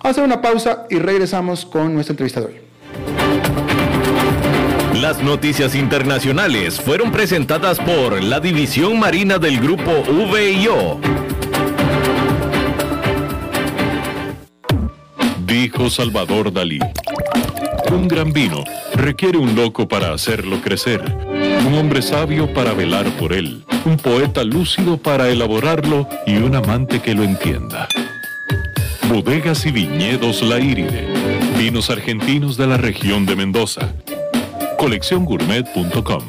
[0.00, 2.60] Hacer una pausa y regresamos con nuestra entrevista de hoy.
[5.00, 11.00] Las noticias internacionales fueron presentadas por la División Marina del Grupo VIO.
[15.46, 16.80] Dijo Salvador Dalí.
[17.90, 18.64] Un gran vino
[18.98, 21.02] requiere un loco para hacerlo crecer,
[21.66, 27.00] un hombre sabio para velar por él, un poeta lúcido para elaborarlo y un amante
[27.00, 27.88] que lo entienda.
[29.08, 31.08] Bodegas y viñedos La Iride,
[31.56, 33.94] vinos argentinos de la región de Mendoza.
[34.78, 36.22] Colecciongourmet.com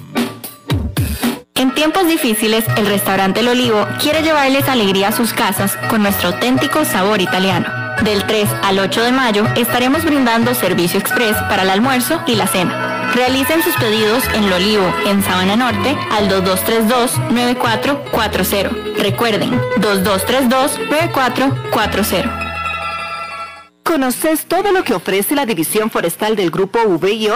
[1.55, 6.29] En tiempos difíciles, el restaurante El Olivo quiere llevarles alegría a sus casas con nuestro
[6.29, 7.78] auténtico sabor italiano.
[8.03, 12.47] Del 3 al 8 de mayo estaremos brindando servicio express para el almuerzo y la
[12.47, 13.11] cena.
[13.13, 18.95] Realicen sus pedidos en Lo Olivo, en Sabana Norte, al 2232-9440.
[18.97, 22.45] Recuerden, 2232-9440.
[23.83, 27.35] ¿Conoces todo lo que ofrece la División Forestal del Grupo VIO?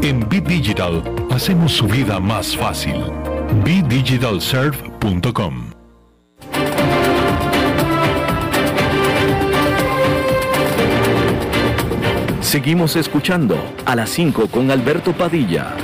[0.00, 2.94] En Bit Digital hacemos su vida más fácil.
[3.64, 5.72] BDigitalServe.com
[12.40, 15.74] Seguimos escuchando a las 5 con Alberto Padilla.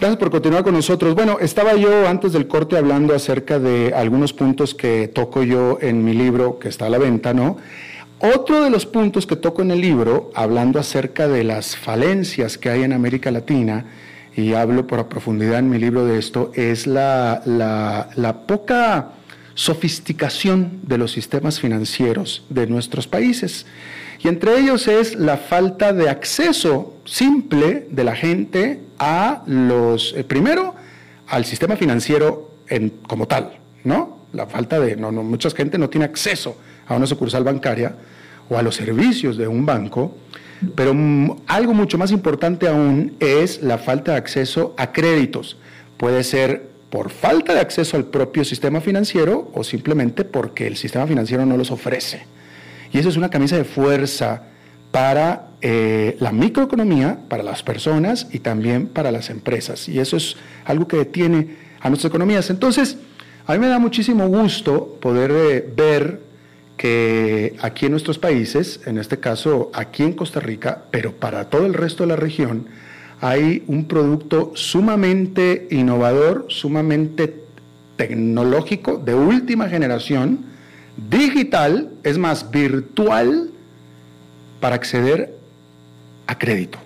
[0.00, 1.14] Gracias por continuar con nosotros.
[1.14, 6.02] Bueno, estaba yo antes del corte hablando acerca de algunos puntos que toco yo en
[6.02, 7.58] mi libro que está a la venta, ¿no?
[8.24, 12.70] Otro de los puntos que toco en el libro, hablando acerca de las falencias que
[12.70, 13.84] hay en América Latina,
[14.34, 19.10] y hablo por profundidad en mi libro de esto, es la, la poca
[19.52, 23.66] sofisticación de los sistemas financieros de nuestros países.
[24.22, 30.24] Y entre ellos es la falta de acceso simple de la gente a los, eh,
[30.24, 30.74] primero,
[31.26, 32.52] al sistema financiero
[33.06, 34.20] como tal, ¿no?
[34.32, 36.56] La falta de, no, no, mucha gente no tiene acceso
[36.86, 37.94] a una sucursal bancaria
[38.48, 40.16] o a los servicios de un banco,
[40.74, 40.94] pero
[41.46, 45.56] algo mucho más importante aún es la falta de acceso a créditos.
[45.96, 51.06] Puede ser por falta de acceso al propio sistema financiero o simplemente porque el sistema
[51.06, 52.24] financiero no los ofrece.
[52.92, 54.44] Y eso es una camisa de fuerza
[54.92, 59.88] para eh, la microeconomía, para las personas y también para las empresas.
[59.88, 62.48] Y eso es algo que detiene a nuestras economías.
[62.50, 62.96] Entonces,
[63.46, 66.20] a mí me da muchísimo gusto poder eh, ver
[66.76, 71.66] que aquí en nuestros países, en este caso aquí en Costa Rica, pero para todo
[71.66, 72.66] el resto de la región,
[73.20, 77.42] hay un producto sumamente innovador, sumamente
[77.96, 80.44] tecnológico, de última generación,
[81.10, 83.50] digital, es más, virtual,
[84.60, 85.36] para acceder
[86.26, 86.78] a crédito.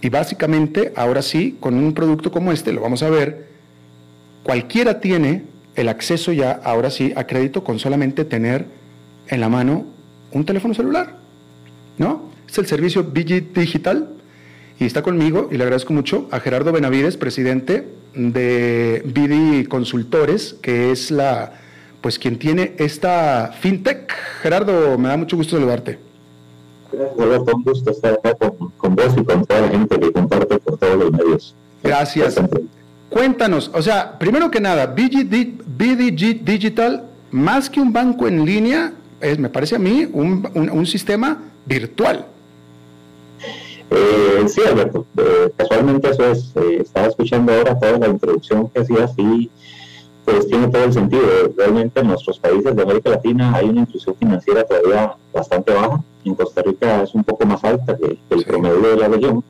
[0.00, 3.48] Y básicamente, ahora sí, con un producto como este, lo vamos a ver,
[4.42, 8.66] cualquiera tiene el acceso ya, ahora sí, a crédito con solamente tener
[9.32, 9.86] en la mano
[10.30, 11.16] un teléfono celular.
[11.98, 12.30] ¿No?
[12.48, 14.08] Es el servicio Bigit Digital
[14.78, 20.90] y está conmigo, y le agradezco mucho, a Gerardo Benavides, presidente de Bidi Consultores, que
[20.90, 21.52] es la,
[22.00, 24.12] pues quien tiene esta fintech.
[24.42, 25.98] Gerardo, me da mucho gusto saludarte.
[26.92, 28.34] Gracias, Alberto, un gusto estar acá
[28.76, 31.54] con, vos y con toda la gente que comparte por todos los medios.
[31.82, 32.40] Gracias.
[33.08, 38.92] Cuéntanos, o sea, primero que nada, BD Digital, más que un banco en línea,
[39.22, 42.26] es, me parece a mí, un, un sistema virtual.
[43.94, 48.80] Eh, sí, Alberto, eh, casualmente eso es, eh, estaba escuchando ahora toda la introducción que
[48.80, 49.50] hacías y
[50.24, 51.22] pues tiene todo el sentido.
[51.56, 56.02] Realmente en nuestros países de América Latina hay una inclusión financiera todavía bastante baja.
[56.24, 59.44] En Costa Rica es un poco más alta que, el promedio de la región.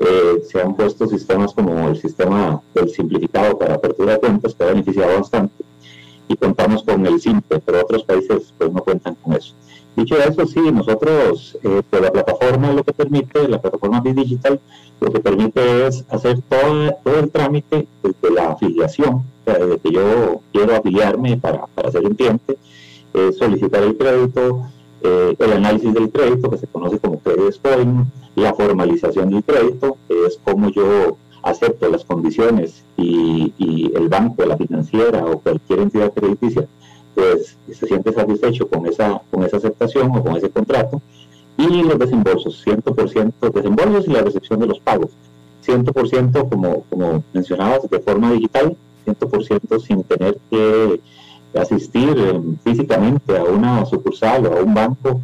[0.00, 4.64] Eh, se han puesto sistemas como el sistema del simplificado para apertura de cuentas que
[4.64, 5.64] ha beneficiado bastante
[6.30, 9.52] y contamos con el simple, pero otros países pues no cuentan con eso.
[9.96, 14.60] Dicho eso, sí, nosotros, eh, la plataforma lo que permite, la plataforma Digital,
[15.00, 19.78] lo que permite es hacer todo, todo el trámite desde la afiliación, o sea, desde
[19.80, 22.56] que yo quiero afiliarme para, para ser un cliente,
[23.12, 24.68] eh, solicitar el crédito,
[25.02, 28.04] eh, el análisis del crédito, que se conoce como credit scoring,
[28.36, 33.52] la formalización del crédito, que es como yo acepto las condiciones y,
[33.94, 36.66] el banco, la financiera o cualquier entidad crediticia,
[37.14, 41.02] pues se siente satisfecho con esa, con esa aceptación o con ese contrato.
[41.58, 45.10] Y los desembolsos, 100% desembolsos y la recepción de los pagos.
[45.66, 48.76] 100% como, como mencionabas, de forma digital,
[49.06, 51.00] 100% sin tener que
[51.58, 55.20] asistir eh, físicamente a una sucursal o a un banco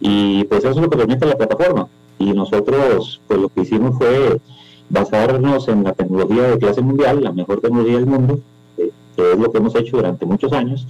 [0.00, 1.88] y pues eso es lo que permite la plataforma
[2.18, 4.40] y nosotros pues lo que hicimos fue
[4.88, 8.40] basarnos en la tecnología de clase mundial, la mejor tecnología del mundo,
[8.76, 10.86] eh, que es lo que hemos hecho durante muchos años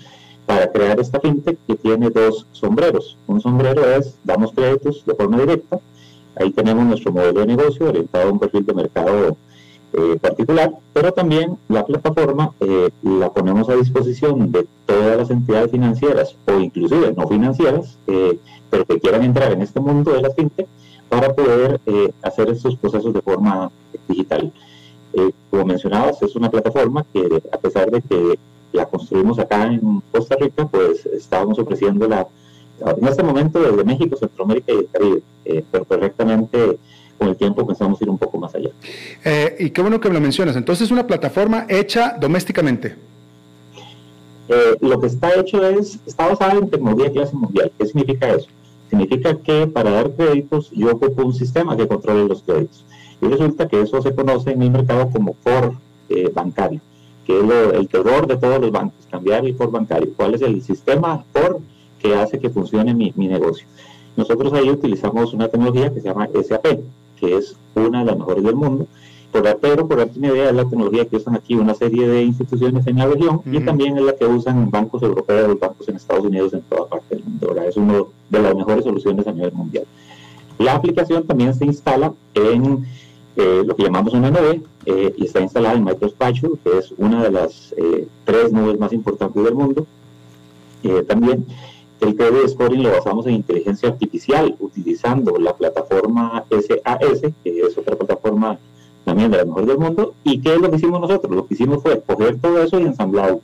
[0.46, 3.16] para crear esta fintech que tiene dos sombreros.
[3.26, 5.80] Un sombrero es damos créditos de forma directa,
[6.36, 9.36] ahí tenemos nuestro modelo de negocio orientado a un perfil de mercado
[9.94, 15.70] eh, particular, pero también la plataforma eh, la ponemos a disposición de todas las entidades
[15.70, 17.96] financieras o inclusive no financieras,
[18.70, 20.66] pero que quieran entrar en este mundo de la fintech
[21.08, 21.80] para poder
[22.22, 23.70] hacer estos procesos de forma
[24.08, 24.52] digital.
[25.50, 28.38] como mencionabas, es una plataforma que a pesar de que
[28.72, 32.26] la construimos acá en Costa Rica, pues estábamos ofreciéndola
[32.84, 35.22] en este momento desde México, Centroamérica y el Caribe,
[35.70, 36.78] pero correctamente
[37.18, 38.70] con el tiempo pensamos ir un poco más allá.
[39.24, 40.56] Eh, y qué bueno que me lo mencionas.
[40.56, 42.96] Entonces, es una plataforma hecha domésticamente.
[44.48, 47.72] Eh, lo que está hecho es, está basada en tecnología de clase mundial.
[47.78, 48.48] ¿Qué significa eso?
[48.94, 52.84] Significa que para dar créditos yo ocupo un sistema que controle los créditos.
[53.20, 55.72] Y resulta que eso se conoce en el mercado como core
[56.08, 56.80] eh, bancario,
[57.26, 60.12] que es el terror de todos los bancos, cambiar el core bancario.
[60.14, 61.58] ¿Cuál es el sistema core
[61.98, 63.66] que hace que funcione mi, mi negocio?
[64.16, 66.78] Nosotros ahí utilizamos una tecnología que se llama SAP,
[67.18, 68.86] que es una de las mejores del mundo.
[69.60, 72.86] Pero, por darte una idea, es la tecnología que usan aquí una serie de instituciones
[72.86, 76.52] en la región y también es la que usan bancos europeos, bancos en Estados Unidos,
[76.52, 77.56] en toda parte del mundo.
[77.66, 79.86] Es una de las mejores soluciones a nivel mundial.
[80.58, 82.86] La aplicación también se instala en
[83.36, 86.94] eh, lo que llamamos una nube eh, y está instalada en Microsoft Azure, que es
[86.96, 89.86] una de las eh, tres nubes más importantes del mundo.
[91.08, 91.44] también
[92.00, 97.96] el credit scoring lo basamos en inteligencia artificial, utilizando la plataforma SAS, que es otra
[97.96, 98.58] plataforma
[99.04, 100.14] también de la mejor del mundo.
[100.24, 101.34] ¿Y qué es lo que hicimos nosotros?
[101.34, 103.40] Lo que hicimos fue coger todo eso y ensamblarlo.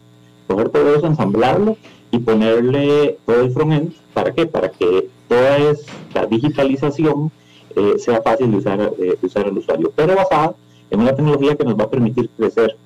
[0.46, 1.76] Coger todo eso, ensamblarlo
[2.10, 3.92] y ponerle todo el frontend.
[4.14, 4.46] ¿Para qué?
[4.46, 7.30] Para que toda esta digitalización
[7.76, 10.54] eh, sea fácil de usar, eh, de usar el usuario, pero basada
[10.90, 12.76] en una tecnología que nos va a permitir crecer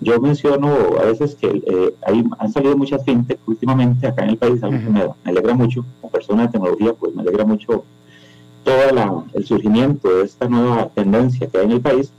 [0.00, 4.38] yo menciono a veces que eh, hay, han salido muchas fintech últimamente acá en el
[4.38, 7.84] país, algo que me, alegra mucho, como persona de tecnología, pues me alegra mucho
[8.64, 12.12] todo el surgimiento de esta nueva tendencia que hay en el país,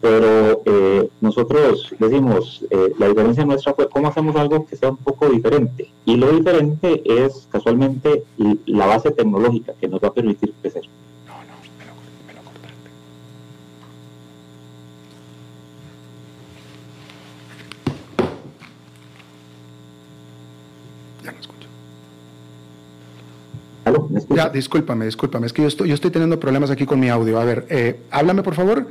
[0.00, 4.98] pero eh, nosotros decimos, eh, la diferencia nuestra fue cómo hacemos algo que sea un
[4.98, 8.24] poco diferente, y lo diferente es casualmente
[8.66, 10.82] la base tecnológica que nos va a permitir crecer.
[24.28, 27.38] Ya, discúlpame, discúlpame, es que yo estoy, yo estoy teniendo problemas aquí con mi audio.
[27.38, 28.86] A ver, eh, háblame por favor.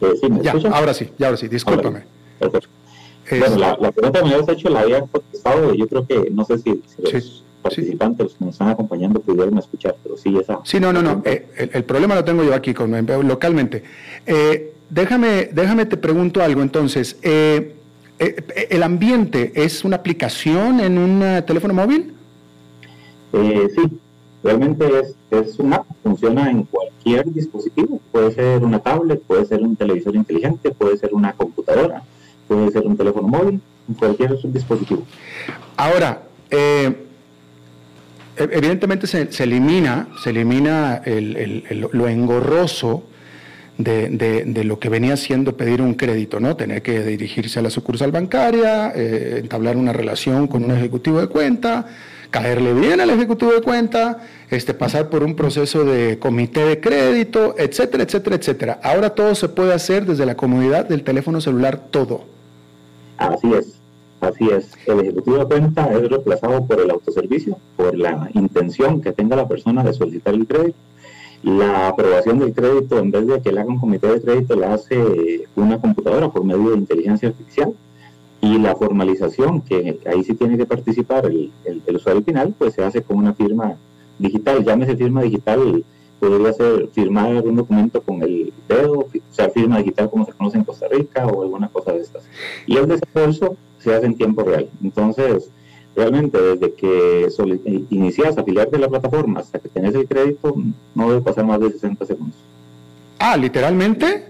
[0.00, 2.04] Eh, sí, ya, ahora sí, ya ahora sí, discúlpame.
[2.40, 6.44] bueno, la, la, pregunta que me habías hecho la había contestado, yo creo que, no
[6.44, 10.60] sé si, los participantes, los que nos están acompañando, pudieron escuchar, pero sí, esa...
[10.64, 12.90] Sí, no, no, no, eh, el, el, problema lo tengo yo aquí, con,
[13.26, 13.82] localmente.
[14.26, 17.18] Eh, déjame, déjame te pregunto algo entonces.
[17.22, 22.14] ¿El ambiente es una aplicación en un teléfono móvil?
[23.32, 24.00] Eh, sí,
[24.42, 28.00] realmente es, es una funciona en cualquier dispositivo.
[28.12, 32.02] Puede ser una tablet, puede ser un televisor inteligente, puede ser una computadora,
[32.48, 33.60] puede ser un teléfono móvil,
[33.98, 35.04] cualquier dispositivo.
[35.76, 37.06] Ahora, eh,
[38.36, 43.04] e-, evidentemente se, se, elimina, se elimina el, lo engorroso
[43.78, 46.54] de, de, lo que venía siendo pedir un crédito, ¿no?
[46.54, 51.28] Tener que dirigirse a la sucursal bancaria, eh, entablar una relación con un ejecutivo de
[51.28, 51.86] cuenta,
[52.30, 54.18] caerle bien al ejecutivo de cuenta,
[54.50, 58.80] este, pasar por un proceso de comité de crédito, etcétera, etcétera, etcétera.
[58.82, 62.22] Ahora todo se puede hacer desde la comodidad del teléfono celular, todo.
[63.18, 63.74] Así es,
[64.20, 64.70] así es.
[64.86, 69.48] El ejecutivo de cuenta es reemplazado por el autoservicio, por la intención que tenga la
[69.48, 70.78] persona de solicitar el crédito.
[71.42, 74.74] La aprobación del crédito, en vez de que le haga un comité de crédito, la
[74.74, 77.72] hace una computadora por medio de inteligencia artificial
[78.40, 82.82] Y la formalización, que ahí sí tiene que participar el, el, usuario final, pues se
[82.82, 83.76] hace con una firma
[84.18, 84.64] digital.
[84.64, 85.84] Llámese firma digital,
[86.18, 90.58] podría ser firmar un documento con el dedo, o sea, firma digital como se conoce
[90.58, 92.24] en Costa Rica o alguna cosa de estas.
[92.66, 94.70] Y el desembolso se hace en tiempo real.
[94.82, 95.50] Entonces,
[95.94, 97.28] realmente desde que
[97.90, 100.54] inicias a afiliarte de la plataforma hasta que tenés el crédito,
[100.94, 102.36] no debe pasar más de 60 segundos.
[103.18, 104.26] Ah, literalmente.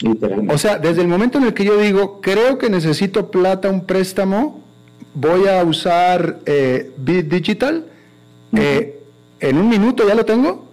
[0.00, 0.54] Literalmente.
[0.54, 3.86] O sea, desde el momento en el que yo digo, creo que necesito plata, un
[3.86, 4.60] préstamo,
[5.14, 7.86] voy a usar eh, Bit Digital,
[8.54, 9.00] eh,
[9.40, 10.66] en un minuto ya lo tengo.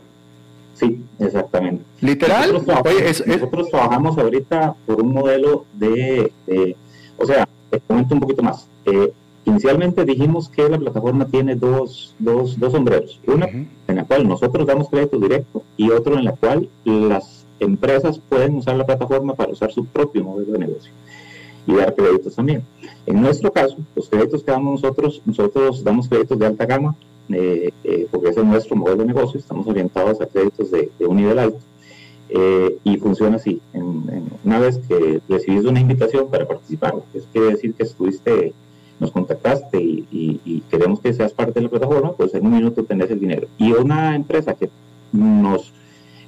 [0.75, 1.83] Sí, exactamente.
[2.01, 2.53] ¿Literal?
[2.53, 6.31] Nosotros trabajamos, ahorita por un modelo de,
[7.17, 8.67] o sea, te comento un poquito más.
[8.85, 9.13] Eh,
[9.45, 13.19] inicialmente dijimos que la plataforma tiene dos, dos, dos sombreros.
[13.27, 18.19] Una en la cual nosotros damos crédito directo y otro en la cual las empresas
[18.19, 20.91] pueden usar la plataforma para usar su propio modelo de negocio
[21.65, 22.63] y dar créditos también.
[23.05, 26.95] En nuestro caso, los créditos que damos nosotros, nosotros damos créditos de alta gama,
[27.29, 31.17] eh, eh, porque ese es nuestro modelo de negocio, estamos orientados a créditos de, un
[31.17, 31.59] nivel alto.
[32.35, 33.61] Eh, y funciona así.
[34.43, 38.53] una vez que recibiste una invitación para participar, es quiere decir que estuviste,
[38.99, 40.07] nos contactaste y,
[40.43, 43.47] y, queremos que seas parte de la plataforma, pues en un minuto tenés el dinero.
[43.57, 44.69] Y una empresa que
[45.11, 45.71] nos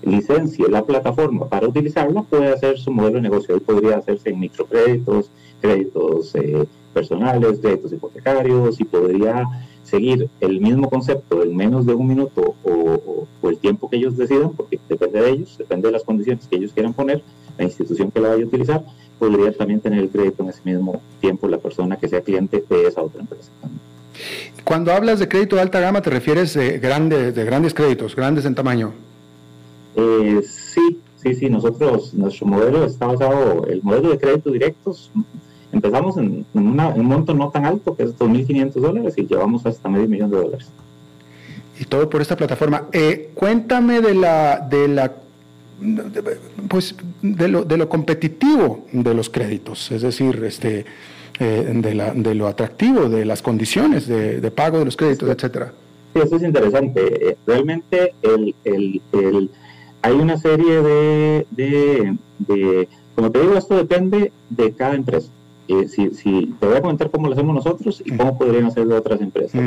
[0.05, 3.55] licencie la plataforma para utilizarla, puede hacer su modelo de negocio.
[3.55, 5.31] Él podría hacerse en microcréditos,
[5.61, 9.45] créditos eh, personales, créditos hipotecarios y podría
[9.83, 14.53] seguir el mismo concepto en menos de un minuto o, el tiempo que ellos decidan,
[14.53, 17.21] porque depende de ellos, depende de las condiciones que ellos quieran poner,
[17.59, 18.83] la institución que la vaya a utilizar,
[19.19, 22.87] podría también tener el crédito en ese mismo tiempo la persona que sea cliente de
[22.87, 23.51] esa otra empresa.
[24.63, 28.45] Cuando hablas de crédito de alta gama, ¿te refieres de, grande, de grandes créditos, grandes
[28.45, 28.93] en tamaño?
[29.95, 35.11] Eh, sí, sí, sí, nosotros, nuestro modelo está basado, el modelo de crédito directos,
[35.71, 40.07] empezamos en, un monto no tan alto, que es 2.500 dólares, y llevamos hasta medio
[40.07, 40.67] millón de dólares.
[41.79, 42.85] Y todo por esta plataforma.
[42.91, 45.13] Eh, cuéntame de la, de la
[46.69, 50.85] pues de lo, de lo competitivo de los créditos, es decir, este,
[51.39, 55.29] eh, de, la, de lo atractivo, de las condiciones de, de pago de los créditos,
[55.29, 55.73] etcétera.
[56.13, 57.29] Sí, eso es interesante.
[57.29, 59.49] Eh, realmente el, el, el
[60.05, 61.47] hay una serie de,
[62.37, 65.31] de, como te digo, esto depende de cada empresa.
[65.67, 68.97] Eh, si, si, te voy a comentar cómo lo hacemos nosotros y cómo podrían hacerlo
[68.97, 69.59] otras empresas.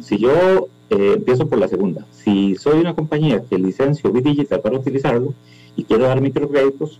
[0.00, 4.78] Si yo eh, empiezo por la segunda, si soy una compañía que licencio Digital para
[4.78, 5.34] utilizarlo
[5.76, 6.98] y quiero dar microcréditos,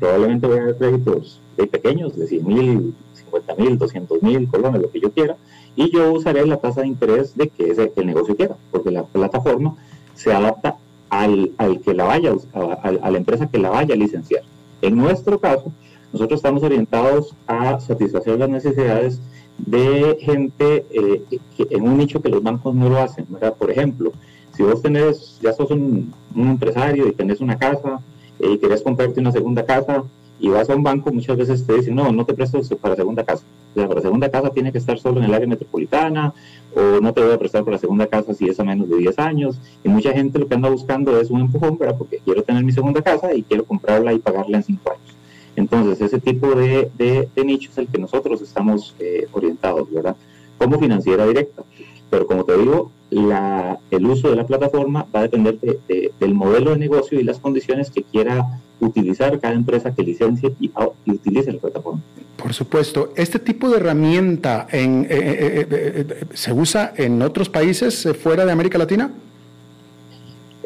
[0.00, 4.82] probablemente voy a dar créditos de pequeños, de 100 mil, 50 mil, 200 mil colones,
[4.82, 5.36] lo que yo quiera,
[5.76, 8.56] y yo usaré la tasa de interés de que, es el, que el negocio quiera,
[8.72, 9.76] porque la plataforma
[10.14, 10.76] se adapta
[11.20, 14.42] al, al que la vaya, a, la empresa que la vaya a licenciar.
[14.82, 15.72] En nuestro caso,
[16.12, 19.20] nosotros estamos orientados a satisfacer las necesidades
[19.58, 21.22] de gente eh,
[21.70, 23.26] en un nicho que los bancos no lo hacen.
[23.58, 24.12] Por ejemplo,
[24.56, 28.00] si vos tenés, ya sos un, empresario y tenés una casa
[28.38, 30.04] eh, y querés comprarte una segunda casa,
[30.38, 33.24] y vas a un banco, muchas veces te dicen, no, no te presto para segunda
[33.24, 33.44] casa.
[33.72, 36.34] O sea, para segunda casa tiene que estar solo en el área metropolitana,
[36.74, 39.18] o no te voy a prestar para segunda casa si es a menos de 10
[39.18, 39.58] años.
[39.82, 41.96] Y mucha gente lo que anda buscando es un empujón, ¿verdad?
[41.96, 45.16] Porque quiero tener mi segunda casa y quiero comprarla y pagarla en 5 años.
[45.56, 50.16] Entonces, ese tipo de, de, nicho es el que nosotros estamos eh, orientados, ¿verdad?
[50.58, 51.62] Como financiera directa.
[52.10, 56.72] Pero como te digo, la, el uso de la plataforma va a depender del modelo
[56.72, 60.70] de negocio y las condiciones que quiera utilizar cada empresa que licencie y,
[61.06, 62.00] utilice la plataforma.
[62.36, 68.06] Por supuesto, este tipo de herramienta en, eh, eh, eh, se usa en otros países
[68.22, 69.10] fuera de América Latina.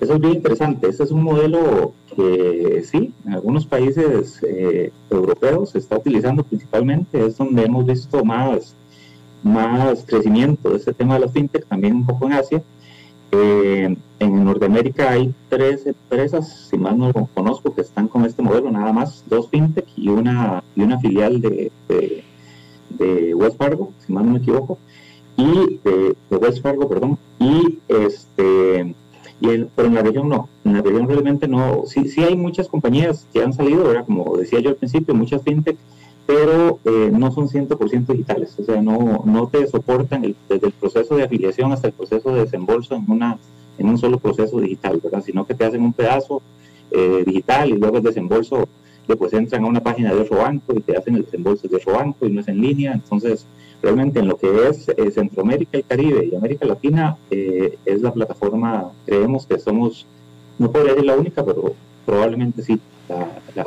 [0.00, 0.88] Eso es bien interesante.
[0.88, 4.40] Este es un modelo que sí, en algunos países
[5.10, 7.24] europeos se está utilizando principalmente.
[7.26, 8.74] Es donde hemos visto más,
[9.42, 12.62] más crecimiento de este tema de la fintech, también un poco en Asia.
[13.32, 18.70] Eh, en Norteamérica hay tres empresas, si más no conozco, que están con este modelo,
[18.70, 24.24] nada más, dos fintech y una, y una filial de, de, West Fargo, si más
[24.24, 24.78] no me equivoco,
[25.36, 28.94] y de, West Fargo, perdón, y este
[29.42, 32.68] y pero en la región no, en la región realmente no, sí, sí hay muchas
[32.68, 35.78] compañías que han salido, era como decía yo al principio, muchas fintech
[36.30, 41.16] pero eh, no son 100% digitales, o sea, no, no te soportan desde el proceso
[41.16, 43.36] de afiliación hasta el proceso de desembolso en, una,
[43.78, 45.24] en un solo proceso digital, ¿verdad?
[45.24, 46.40] Sino que te hacen un pedazo
[46.92, 48.68] eh, digital y luego el desembolso,
[49.08, 51.94] después entran a una página de otro banco y te hacen el desembolso de otro
[51.94, 53.44] banco y no es en línea, entonces
[53.82, 58.92] realmente en lo que es eh, Centroamérica y Caribe y América Latina es la plataforma,
[59.04, 60.06] creemos que somos,
[60.60, 61.74] no podría decir la única, pero
[62.06, 62.78] probablemente sí,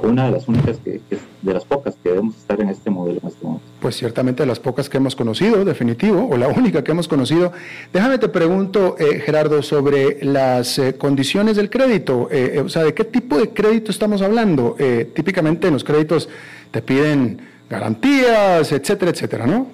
[0.01, 1.01] una de las únicas que,
[1.41, 3.65] de las pocas que debemos estar en este modelo en este momento.
[3.81, 7.51] Pues ciertamente de las pocas que hemos conocido, definitivo, o la única que hemos conocido.
[7.91, 12.29] Déjame te pregunto, eh, Gerardo, sobre las eh, condiciones del crédito.
[12.31, 14.75] Eh, o sea, ¿de qué tipo de crédito estamos hablando?
[15.13, 16.29] típicamente en los créditos
[16.71, 17.39] te piden
[17.69, 19.67] garantías, etcétera, etcétera, ¿no?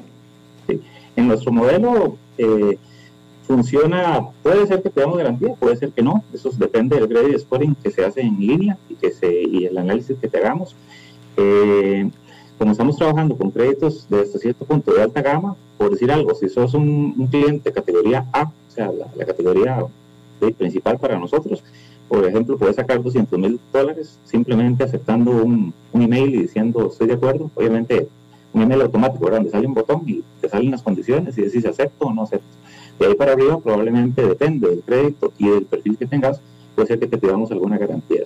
[0.68, 0.82] Sí.
[1.16, 2.18] En nuestro modelo
[3.50, 7.74] funciona, puede ser que tengamos garantía, puede ser que no, eso depende del credit scoring
[7.74, 10.76] que se hace en línea y, que se, y el análisis que te hagamos.
[11.36, 12.08] Eh,
[12.60, 16.36] como estamos trabajando con créditos de hasta cierto punto de alta gama, por decir algo,
[16.36, 19.84] si sos un, cliente categoría A, o sea, la, categoría
[20.56, 21.64] principal para nosotros,
[22.08, 27.08] por ejemplo, puedes sacar 200 mil dólares simplemente aceptando un, un, email y diciendo estoy
[27.08, 27.50] de acuerdo.
[27.56, 28.10] Obviamente,
[28.54, 29.40] un email automático, ¿verdad?
[29.40, 32.60] Donde sale un botón y te salen las condiciones y decís acepto o no acepto.
[33.00, 36.42] De ahí para arriba probablemente depende del crédito y del perfil que tengas,
[36.76, 38.24] puede ser que te pidamos alguna garantía.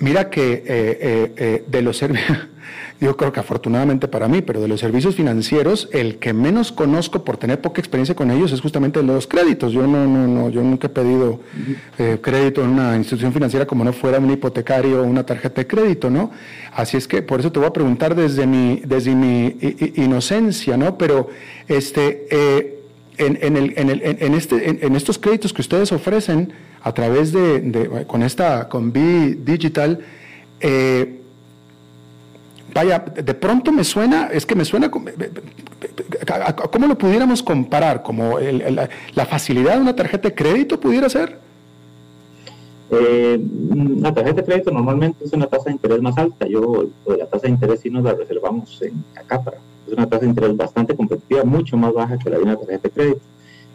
[0.00, 2.38] Mira que eh, eh, eh, de los servicios,
[3.00, 7.22] yo creo que afortunadamente para mí, pero de los servicios financieros, el que menos conozco
[7.22, 9.72] por tener poca experiencia con ellos es justamente los créditos.
[9.72, 11.40] Yo no, no, no, yo nunca he pedido
[12.22, 16.08] crédito en una institución financiera como no fuera un hipotecario o una tarjeta de crédito,
[16.08, 16.30] ¿no?
[16.72, 19.56] Así es que por eso te voy a preguntar desde mi, desde mi
[19.96, 20.96] inocencia, ¿no?
[20.96, 21.28] Pero
[21.68, 22.79] este,
[23.20, 26.52] en, en, el, en, el, en, este, en, estos créditos que ustedes ofrecen
[26.82, 30.00] a través de, con esta, con B Digital,
[30.60, 31.20] eh,
[32.72, 38.02] vaya, de pronto me suena, es que me suena, ¿cómo lo pudiéramos comparar?
[38.02, 41.38] ¿Como la, facilidad de una tarjeta de crédito pudiera ser?
[42.92, 43.38] Eh,
[43.98, 46.46] la tarjeta de crédito normalmente es una tasa de interés más alta.
[46.46, 50.22] Yo, la tasa de interés sí nos la reservamos en, acá para es una tasa
[50.22, 53.20] de interés bastante competitiva, mucho más baja que la de una tarjeta de crédito.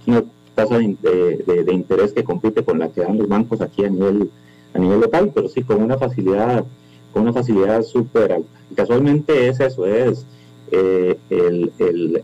[0.01, 3.89] Es una tasa de, interés que compite con la que dan los bancos aquí a
[3.89, 4.29] nivel,
[4.73, 6.65] a nivel local, pero sí con una facilidad,
[7.13, 8.49] con una facilidad súper alta.
[8.71, 10.25] Y casualmente es eso, es
[10.71, 12.23] eh, el, el,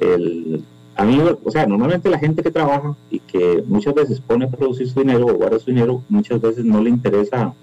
[0.00, 0.64] el,
[0.96, 4.50] a mí, o sea, normalmente la gente que trabaja y que muchas veces pone a
[4.50, 7.54] producir su dinero o guarda su dinero, muchas veces no le interesa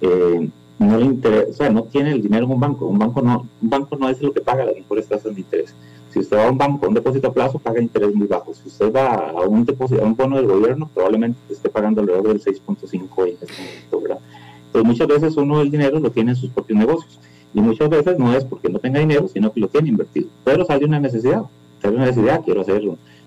[0.00, 0.48] eh,
[0.78, 2.86] no le interesa, o sea, no tiene el dinero en un banco.
[2.86, 5.74] Un banco no, un banco no es lo que paga las mejores tasas de interés.
[6.10, 8.54] Si usted va a un banco, un depósito a plazo, paga interés muy bajo.
[8.54, 12.28] Si usted va a un depósito, a un bono del gobierno, probablemente esté pagando alrededor
[12.28, 14.18] del 6.5 en ese momento, ¿verdad?
[14.66, 17.20] Entonces muchas veces uno el dinero lo tiene en sus propios negocios.
[17.52, 20.28] Y muchas veces no es porque no tenga dinero, sino que lo tiene invertido.
[20.44, 21.44] Pero sale una necesidad.
[21.80, 22.82] Sale una necesidad, quiero hacer,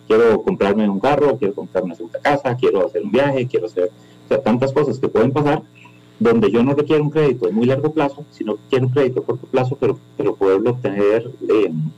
[0.08, 3.92] quiero comprarme un carro, quiero comprarme una segunda casa, quiero hacer un viaje, quiero hacer,
[4.26, 5.62] o sea, tantas cosas que pueden pasar
[6.20, 9.22] donde yo no requiero un crédito de muy largo plazo, sino que quiero un crédito
[9.22, 11.92] a corto plazo, pero, pero poderlo obtener en,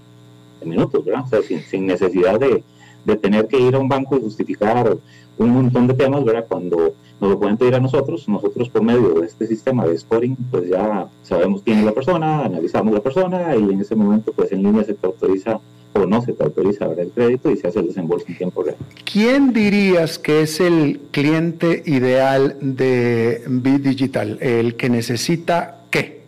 [0.65, 1.23] minutos, ¿verdad?
[1.25, 2.63] O sea, sin, necesidad de,
[3.05, 4.97] de, tener que ir a un banco y justificar
[5.37, 6.45] un montón de temas, ¿verdad?
[6.49, 10.35] Cuando nos lo pueden pedir a nosotros, nosotros por medio de este sistema de scoring,
[10.51, 14.51] pues ya sabemos quién es la persona, analizamos la persona y en ese momento, pues
[14.51, 15.59] en línea se te autoriza
[15.93, 18.63] o no se te autoriza ahora el crédito y se hace el desembolso en tiempo
[18.63, 18.77] real.
[19.11, 24.37] ¿Quién dirías que es el cliente ideal de Bit Digital?
[24.41, 26.23] ¿El que necesita qué?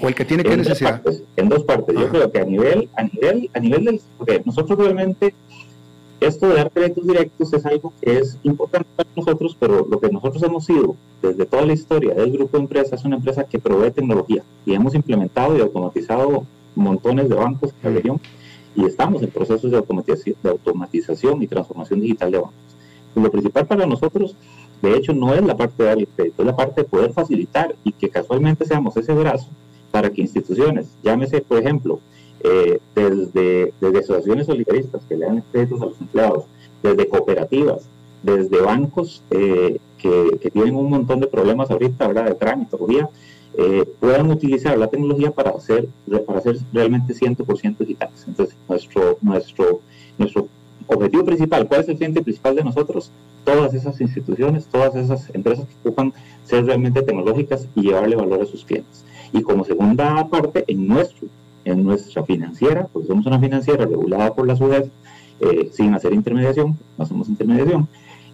[0.00, 1.02] ¿O el que tiene qué necesidad?
[1.36, 1.94] en dos partes.
[1.94, 4.00] Yo creo que a nivel, a nivel, a nivel del...
[4.18, 5.34] Porque nosotros realmente
[6.20, 10.08] esto de dar créditos directos es algo que es importante para nosotros, pero lo que
[10.08, 13.58] nosotros hemos sido desde toda la historia del grupo de empresas es una empresa que
[13.58, 16.46] provee tecnología y hemos implementado y automatizado
[16.76, 18.20] montones de bancos en la región
[18.74, 22.54] y estamos en procesos de automatización, de automatización y transformación digital de bancos.
[23.14, 24.36] lo principal para nosotros,
[24.82, 27.12] de hecho, no es la parte de dar el crédito, es la parte de poder
[27.12, 29.48] facilitar y que casualmente seamos ese brazo
[29.90, 32.00] para que instituciones, llámese, por ejemplo,
[32.40, 36.44] eh, desde, desde asociaciones solidaristas que le dan créditos a los empleados,
[36.82, 37.88] desde cooperativas,
[38.22, 42.26] desde bancos eh, que, que, tienen un montón de problemas ahorita, ¿verdad?
[42.26, 43.08] De todavía,
[43.58, 45.88] eh, puedan utilizar la tecnología para hacer,
[46.26, 48.24] para hacer realmente 100% digitales.
[48.28, 49.80] Entonces, nuestro, nuestro,
[50.18, 50.48] nuestro
[50.86, 53.10] objetivo principal, ¿cuál es el cliente principal de nosotros?
[53.44, 56.12] Todas esas instituciones, todas esas empresas que ocupan
[56.44, 59.04] ser realmente tecnológicas y llevarle valor a sus clientes.
[59.32, 61.28] Y como segunda parte, en, nuestro,
[61.64, 64.90] en nuestra financiera, pues somos una financiera regulada por la SUDES,
[65.40, 67.88] eh, sin hacer intermediación, no hacemos intermediación.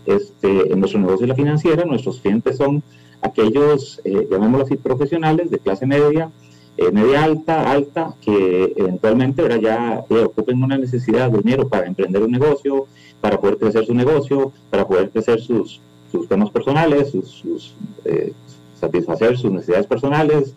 [0.04, 2.82] Este, en nuestro negocio de la financiera, nuestros clientes son
[3.22, 6.30] aquellos, eh, llamémoslo así, profesionales de clase media,
[6.76, 11.86] eh, media alta, alta, que eventualmente ahora ya eh, ocupen una necesidad de dinero para
[11.86, 12.86] emprender un negocio,
[13.20, 17.74] para poder crecer su negocio, para poder crecer sus, sus temas personales, sus,
[18.06, 18.32] eh,
[18.74, 20.56] satisfacer sus necesidades personales,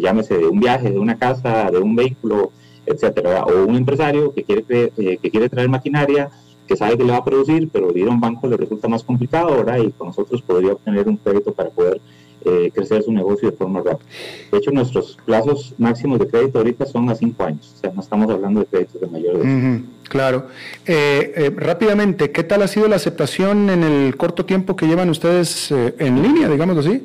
[0.00, 2.52] llámese de un viaje, de una casa, de un vehículo,
[2.86, 6.30] etcétera, o un empresario que quiere, que quiere traer maquinaria,
[6.70, 9.02] que sabe que le va a producir, pero ir a un banco le resulta más
[9.02, 9.78] complicado, ¿verdad?
[9.78, 12.00] Y con nosotros podría obtener un crédito para poder
[12.44, 14.08] eh, crecer su negocio de forma rápida.
[14.52, 18.00] De hecho, nuestros plazos máximos de crédito ahorita son a cinco años, o sea, no
[18.00, 19.80] estamos hablando de créditos de mayor edad.
[20.04, 20.46] claro.
[20.86, 25.10] Eh, eh, rápidamente, ¿qué tal ha sido la aceptación en el corto tiempo que llevan
[25.10, 27.02] ustedes en línea, digámoslo así?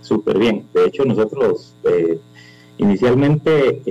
[0.00, 0.64] Súper bien.
[0.72, 1.74] De hecho, nosotros
[2.80, 3.82] inicialmente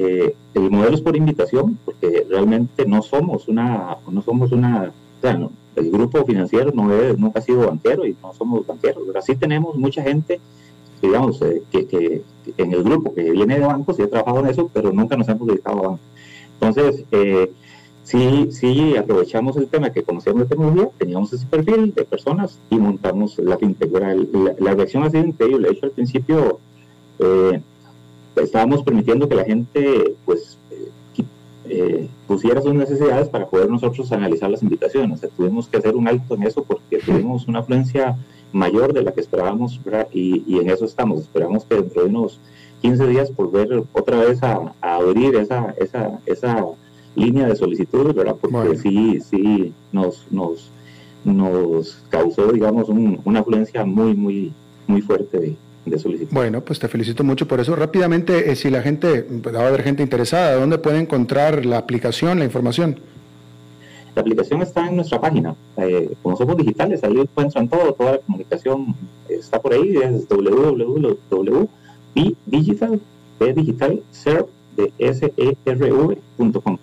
[0.54, 5.34] el modelo es por invitación, porque realmente no somos una, no somos una, o sea,
[5.34, 9.22] no, el grupo financiero no es, nunca ha sido banquero y no somos banqueros, pero
[9.22, 10.40] sí tenemos mucha gente,
[11.02, 12.24] digamos, eh, que,
[12.58, 15.30] en el grupo que viene de bancos y ha trabajado en eso, pero nunca nos
[15.30, 16.06] hemos dedicado a bancos.
[16.54, 17.52] Entonces, eh,
[18.04, 22.78] sí, sí aprovechamos el tema que conocíamos de tecnología, teníamos ese perfil de personas y
[22.78, 23.92] montamos la fintech.
[24.60, 25.70] La, reacción ha sido increíble.
[25.70, 26.60] De hecho, al principio
[27.20, 27.62] eh,
[28.42, 30.58] estábamos permitiendo que la gente, pues,
[31.72, 35.22] eh, pusiera sus necesidades para poder nosotros analizar las invitaciones.
[35.38, 38.18] tuvimos que hacer un alto en eso porque tuvimos una afluencia
[38.52, 39.80] mayor de la que esperábamos
[40.12, 41.22] y, en eso estamos.
[41.22, 42.40] Esperamos que dentro de unos
[42.82, 46.66] 15 días volver otra vez a, abrir esa, esa, esa
[47.16, 48.36] línea de solicitudes, ¿verdad?
[48.42, 50.72] Porque sí, sí nos, nos,
[51.24, 54.54] nos causó, digamos, una afluencia muy, muy,
[54.88, 55.56] muy fuerte de,
[56.32, 57.76] bueno, pues te felicito mucho por eso.
[57.76, 62.40] Rápidamente, eh, si la gente, va a haber gente interesada, ¿dónde puede encontrar la aplicación,
[62.40, 63.00] la información?
[64.16, 65.56] La aplicación está en nuestra página.
[65.78, 68.96] Eh, como somos digitales, ahí encuentran todo, toda la comunicación
[69.30, 73.02] está por ahí, es www.bdigital,
[73.56, 74.04] digital,
[74.76, 76.78] de S-E-R-V.com.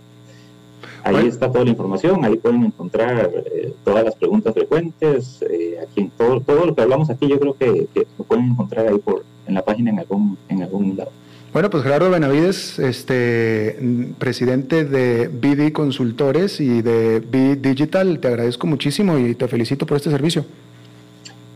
[1.06, 6.00] Ahí está toda la información, ahí pueden encontrar eh, todas las preguntas frecuentes, eh, aquí
[6.00, 7.86] en todo, todo lo que hablamos aquí yo creo que,
[8.18, 11.12] lo pueden encontrar ahí por, en la página en algún, en algún lado.
[11.52, 13.78] Bueno, pues Gerardo Benavides, este,
[14.18, 19.96] presidente de BD Consultores y de BD Digital, te agradezco muchísimo y te felicito por
[19.96, 20.44] este servicio.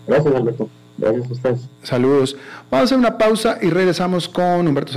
[0.06, 0.68] Gracias, Alberto.
[0.96, 1.68] Gracias a ustedes.
[1.82, 2.36] Saludos.
[2.70, 4.92] Vamos a hacer una pausa y regresamos con Humberto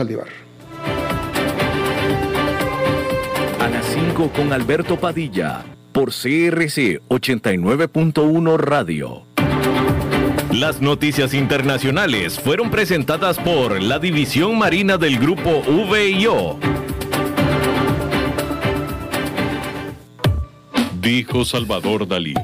[4.13, 9.23] Con Alberto Padilla por CRC 89.1 Radio.
[10.51, 16.59] Las noticias internacionales fueron presentadas por la División Marina del Grupo VIO.
[21.01, 22.35] Dijo Salvador Dalí.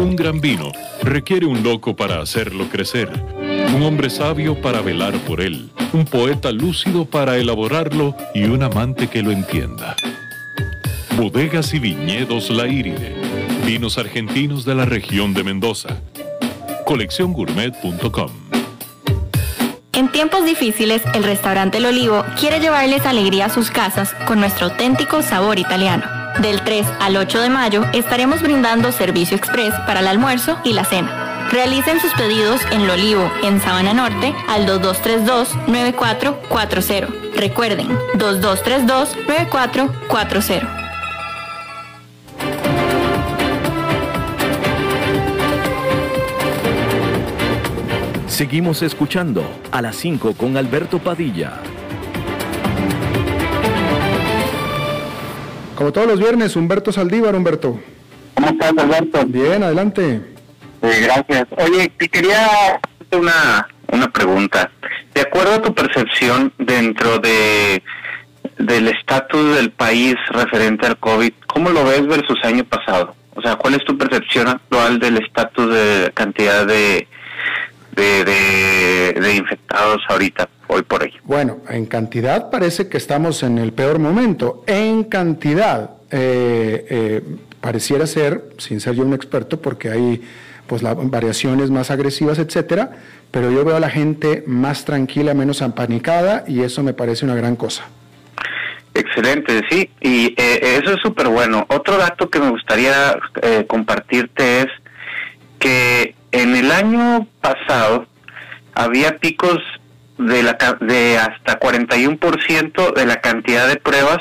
[0.00, 3.08] Un gran vino requiere un loco para hacerlo crecer,
[3.72, 9.06] un hombre sabio para velar por él, un poeta lúcido para elaborarlo y un amante
[9.06, 9.94] que lo entienda.
[11.16, 13.14] Bodegas y viñedos La Iride.
[13.64, 16.02] Vinos argentinos de la región de Mendoza.
[16.84, 18.30] Colecciongourmet.com.
[19.94, 24.66] En tiempos difíciles, el restaurante El Olivo quiere llevarles alegría a sus casas con nuestro
[24.66, 26.04] auténtico sabor italiano.
[26.42, 30.84] Del 3 al 8 de mayo estaremos brindando servicio express para el almuerzo y la
[30.84, 31.48] cena.
[31.50, 37.32] Realicen sus pedidos en El Olivo, en Sabana Norte, al 2232-9440.
[37.36, 37.88] Recuerden,
[38.18, 40.85] 2232-9440.
[48.36, 51.54] Seguimos escuchando a las 5 con Alberto Padilla.
[55.74, 57.80] Como todos los viernes, Humberto Saldívar, Humberto.
[58.34, 59.24] ¿Cómo estás, Alberto?
[59.24, 60.20] Bien, adelante.
[60.82, 61.46] gracias.
[61.56, 64.70] Oye, te quería hacerte una, una pregunta.
[65.14, 67.82] De acuerdo a tu percepción dentro de
[68.58, 73.16] del estatus del país referente al COVID, ¿cómo lo ves versus año pasado?
[73.34, 77.08] O sea, ¿cuál es tu percepción actual del estatus de cantidad de
[77.96, 81.12] de, infectados ahorita, hoy por hoy.
[81.24, 84.62] Bueno, en cantidad parece que estamos en el peor momento.
[84.66, 87.22] En cantidad, eh, eh,
[87.60, 90.22] pareciera ser, sin ser yo un experto, porque hay
[90.66, 92.90] pues las variaciones más agresivas, etcétera,
[93.30, 97.36] pero yo veo a la gente más tranquila, menos apanicada, y eso me parece una
[97.36, 97.84] gran cosa.
[98.94, 101.66] Excelente, sí, y eh, eso es súper bueno.
[101.68, 103.16] Otro dato que me gustaría
[103.68, 104.66] compartirte es
[105.58, 108.06] que en el año pasado
[108.74, 109.58] había picos
[110.18, 114.18] de, la, de hasta 41% de la cantidad de pruebas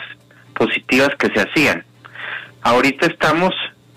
[0.53, 1.85] positivas que se hacían.
[2.61, 3.53] Ahorita estamos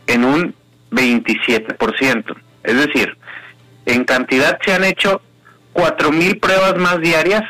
[0.08, 0.54] en un
[0.90, 2.36] 27%.
[2.64, 3.16] Es decir,
[3.86, 5.22] en cantidad se han hecho
[5.74, 7.44] 4.000 pruebas más diarias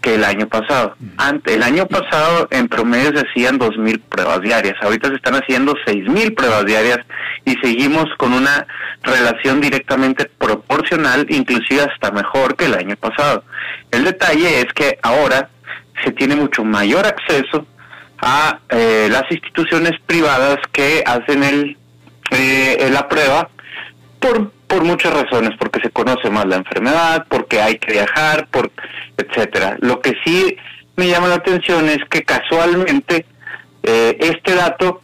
[0.00, 0.96] que el año pasado.
[1.16, 5.74] Ante, el año pasado en promedio se hacían 2.000 pruebas diarias, ahorita se están haciendo
[5.86, 6.98] 6.000 pruebas diarias
[7.44, 8.66] y seguimos con una
[9.02, 13.44] relación directamente proporcional, inclusive hasta mejor que el año pasado.
[13.90, 15.50] El detalle es que ahora
[16.04, 17.66] se tiene mucho mayor acceso
[18.22, 21.76] a eh, las instituciones privadas que hacen el
[22.30, 23.48] eh, la prueba
[24.20, 28.70] por por muchas razones, porque se conoce más la enfermedad, porque hay que viajar, por
[29.16, 29.76] etcétera.
[29.80, 30.56] Lo que sí
[30.94, 33.26] me llama la atención es que casualmente
[33.82, 35.02] eh, este dato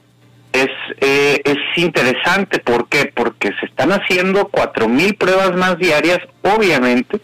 [0.53, 0.69] es,
[1.01, 2.61] eh, es interesante.
[2.61, 3.11] ¿Por qué?
[3.13, 6.21] Porque se están haciendo cuatro mil pruebas más diarias.
[6.43, 7.21] Obviamente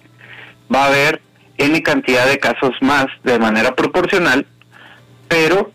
[0.74, 1.22] va a haber
[1.58, 4.46] N cantidad de casos más de manera proporcional,
[5.28, 5.70] pero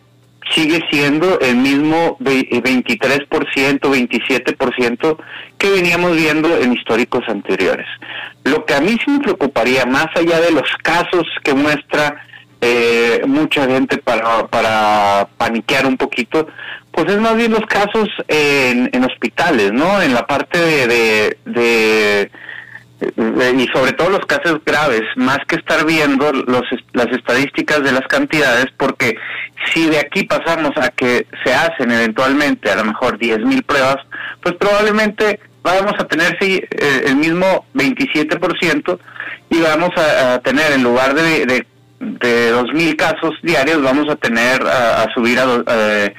[0.51, 5.17] sigue siendo el mismo 23%, 27%
[5.57, 7.87] que veníamos viendo en históricos anteriores.
[8.43, 12.15] Lo que a mí sí me preocuparía, más allá de los casos que muestra
[12.61, 16.47] eh, mucha gente para, para paniquear un poquito,
[16.91, 20.01] pues es más bien los casos en, en hospitales, ¿no?
[20.01, 22.31] En la parte de,
[22.99, 28.07] y sobre todo los casos graves, más que estar viendo los, las estadísticas de las
[28.07, 29.15] cantidades, porque
[29.71, 33.97] si de aquí pasamos a que se hacen eventualmente a lo mejor 10.000 pruebas,
[34.41, 38.99] pues probablemente vamos a tener sí, eh, el mismo 27%
[39.49, 41.67] y vamos a, tener en lugar de, de,
[41.99, 46.13] de 2.000 casos diarios, vamos a tener a, subir a, eh,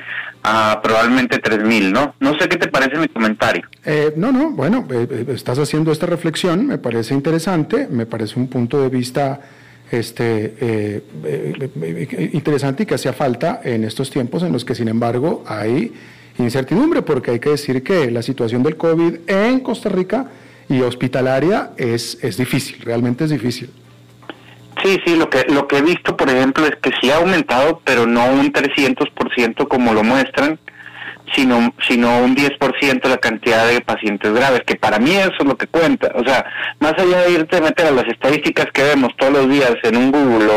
[0.49, 2.15] a probablemente 3.000, ¿no?
[2.21, 3.65] No sé qué te parece mi comentario.
[3.85, 4.87] Eh, no, no, bueno,
[5.29, 9.41] estás haciendo esta reflexión, me parece interesante, me parece un punto de vista
[9.91, 14.89] este, eh, eh, interesante y que hacía falta en estos tiempos en los que, sin
[14.89, 15.93] embargo, hay
[16.39, 20.29] incertidumbre, porque hay que decir que la situación del COVID en Costa Rica
[20.69, 23.71] y hospitalaria es, es difícil, realmente es difícil.
[24.83, 27.81] Sí, sí, lo que, lo que he visto, por ejemplo, es que sí ha aumentado,
[27.85, 30.59] pero no un 300% como lo muestran
[31.35, 35.57] sino, sino un 10% la cantidad de pacientes graves, que para mí eso es lo
[35.57, 36.13] que cuenta.
[36.15, 36.45] O sea,
[36.81, 39.97] más allá de irte a meter a las estadísticas que vemos todos los días en
[39.97, 40.49] un Google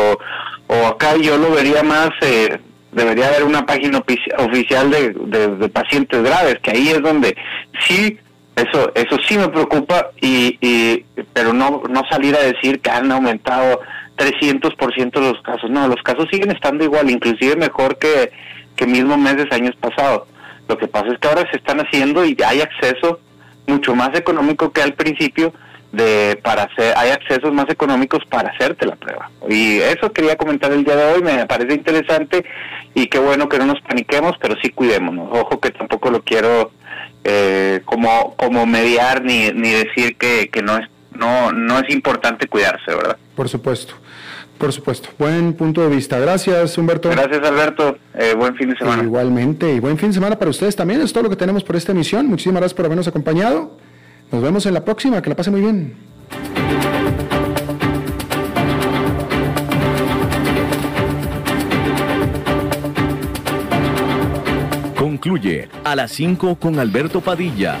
[0.68, 2.58] o, acá, yo lo vería más, eh,
[2.92, 4.02] debería haber una página
[4.38, 7.36] oficial de, de, pacientes graves, que ahí es donde
[7.86, 8.18] sí
[8.54, 13.10] eso eso sí me preocupa y, y pero no no salir a decir que han
[13.10, 13.80] aumentado
[14.24, 15.70] 300% los casos.
[15.70, 18.32] No los casos siguen estando igual inclusive mejor que
[18.76, 20.22] que mismo meses años pasados
[20.68, 23.20] lo que pasa es que ahora se están haciendo y hay acceso
[23.66, 25.52] mucho más económico que al principio
[25.92, 29.30] de para hacer hay accesos más económicos para hacerte la prueba.
[29.48, 32.44] Y eso quería comentar el día de hoy me parece interesante
[32.94, 35.28] y qué bueno que no nos paniquemos pero sí cuidémonos.
[35.32, 36.70] Ojo que tampoco lo quiero
[37.24, 42.48] eh, como como mediar ni ni decir que, que no es no no es importante
[42.48, 43.94] cuidarse verdad por supuesto
[44.62, 45.08] por supuesto.
[45.18, 46.20] Buen punto de vista.
[46.20, 47.10] Gracias, Humberto.
[47.10, 47.98] Gracias, Alberto.
[48.14, 49.02] Eh, buen fin de semana.
[49.02, 49.74] Igualmente.
[49.74, 51.00] Y buen fin de semana para ustedes también.
[51.00, 52.28] Es todo lo que tenemos por esta emisión.
[52.28, 53.76] Muchísimas gracias por habernos acompañado.
[54.30, 55.20] Nos vemos en la próxima.
[55.20, 55.96] Que la pase muy bien.
[64.94, 67.80] Concluye a las 5 con Alberto Padilla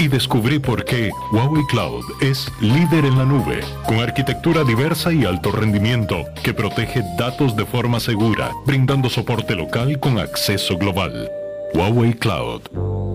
[0.00, 5.26] y descubrí por qué Huawei Cloud es líder en la nube, con arquitectura diversa y
[5.26, 11.30] alto rendimiento que protege datos de forma segura, brindando soporte local con acceso global.
[11.74, 12.62] Huawei Cloud.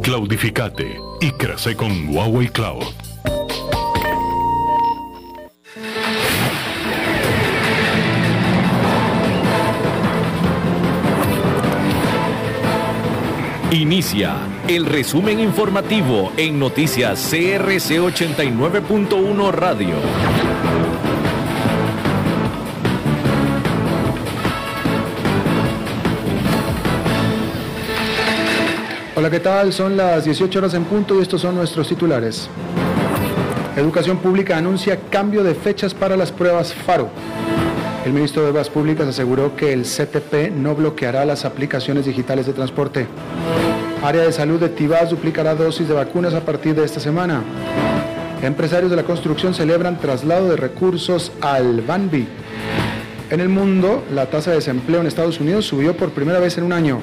[0.03, 3.14] Cloudificate y crece con Huawei Cloud.
[13.75, 14.37] Inicia
[14.69, 19.95] el resumen informativo en noticias CRC 89.1 Radio.
[29.13, 29.73] Hola, ¿qué tal?
[29.73, 32.49] Son las 18 horas en punto y estos son nuestros titulares.
[33.75, 37.09] Educación Pública anuncia cambio de fechas para las pruebas FARO.
[38.05, 42.53] El ministro de Obras Públicas aseguró que el CTP no bloqueará las aplicaciones digitales de
[42.53, 43.07] transporte.
[44.05, 47.41] Área de salud de Tibás duplicará dosis de vacunas a partir de esta semana.
[48.43, 52.27] Empresarios de la construcción celebran traslado de recursos al Banbi.
[53.31, 56.65] En el mundo, la tasa de desempleo en Estados Unidos subió por primera vez en
[56.65, 56.99] un año.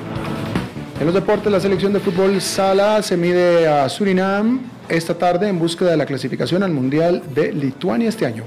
[1.00, 5.58] En los deportes, la selección de fútbol Sala se mide a Surinam esta tarde en
[5.58, 8.44] búsqueda de la clasificación al Mundial de Lituania este año.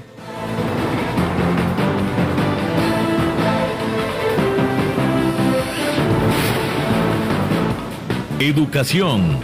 [8.38, 9.38] Educación.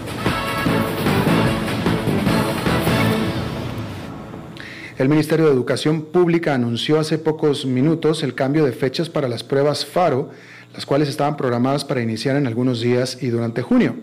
[4.99, 9.45] El Ministerio de Educación Pública anunció hace pocos minutos el cambio de fechas para las
[9.45, 10.29] pruebas FARO,
[10.75, 13.97] las cuales estaban programadas para iniciar en algunos días y durante junio.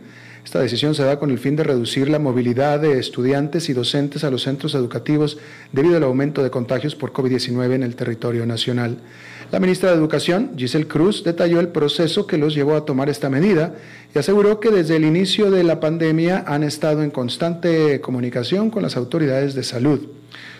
[0.43, 4.23] Esta decisión se da con el fin de reducir la movilidad de estudiantes y docentes
[4.23, 5.37] a los centros educativos
[5.71, 8.97] debido al aumento de contagios por COVID-19 en el territorio nacional.
[9.51, 13.31] La ministra de Educación, Giselle Cruz, detalló el proceso que los llevó a tomar esta
[13.31, 13.73] medida
[14.13, 18.83] y aseguró que desde el inicio de la pandemia han estado en constante comunicación con
[18.83, 20.01] las autoridades de salud.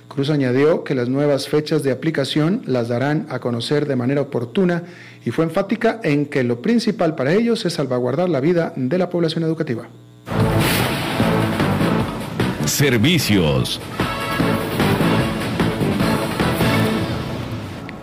[0.07, 4.81] Cruz añadió que las nuevas fechas de aplicación las darán a conocer de manera oportuna
[5.23, 9.11] y fue enfática en que lo principal para ellos es salvaguardar la vida de la
[9.11, 9.87] población educativa.
[12.65, 13.79] Servicios.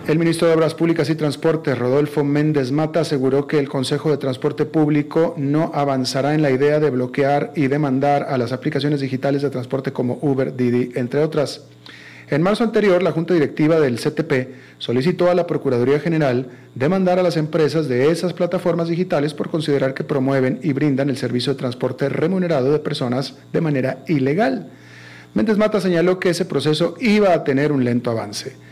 [0.07, 4.19] El ministro de Obras Públicas y Transportes, Rodolfo Méndez Mata, aseguró que el Consejo de
[4.19, 9.43] Transporte Público no avanzará en la idea de bloquear y demandar a las aplicaciones digitales
[9.43, 11.65] de transporte como Uber, Didi, entre otras.
[12.31, 17.25] En marzo anterior, la Junta Directiva del CTP solicitó a la Procuraduría General demandar a
[17.25, 21.59] las empresas de esas plataformas digitales por considerar que promueven y brindan el servicio de
[21.59, 24.71] transporte remunerado de personas de manera ilegal.
[25.35, 28.66] Méndez Mata señaló que ese proceso iba a tener un lento avance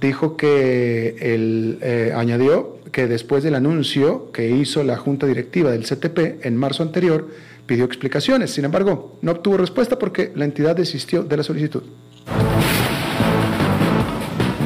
[0.00, 5.84] dijo que él eh, añadió que después del anuncio que hizo la junta directiva del
[5.84, 7.28] CTP en marzo anterior,
[7.66, 8.50] pidió explicaciones.
[8.50, 11.82] Sin embargo, no obtuvo respuesta porque la entidad desistió de la solicitud.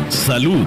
[0.08, 0.66] Salud.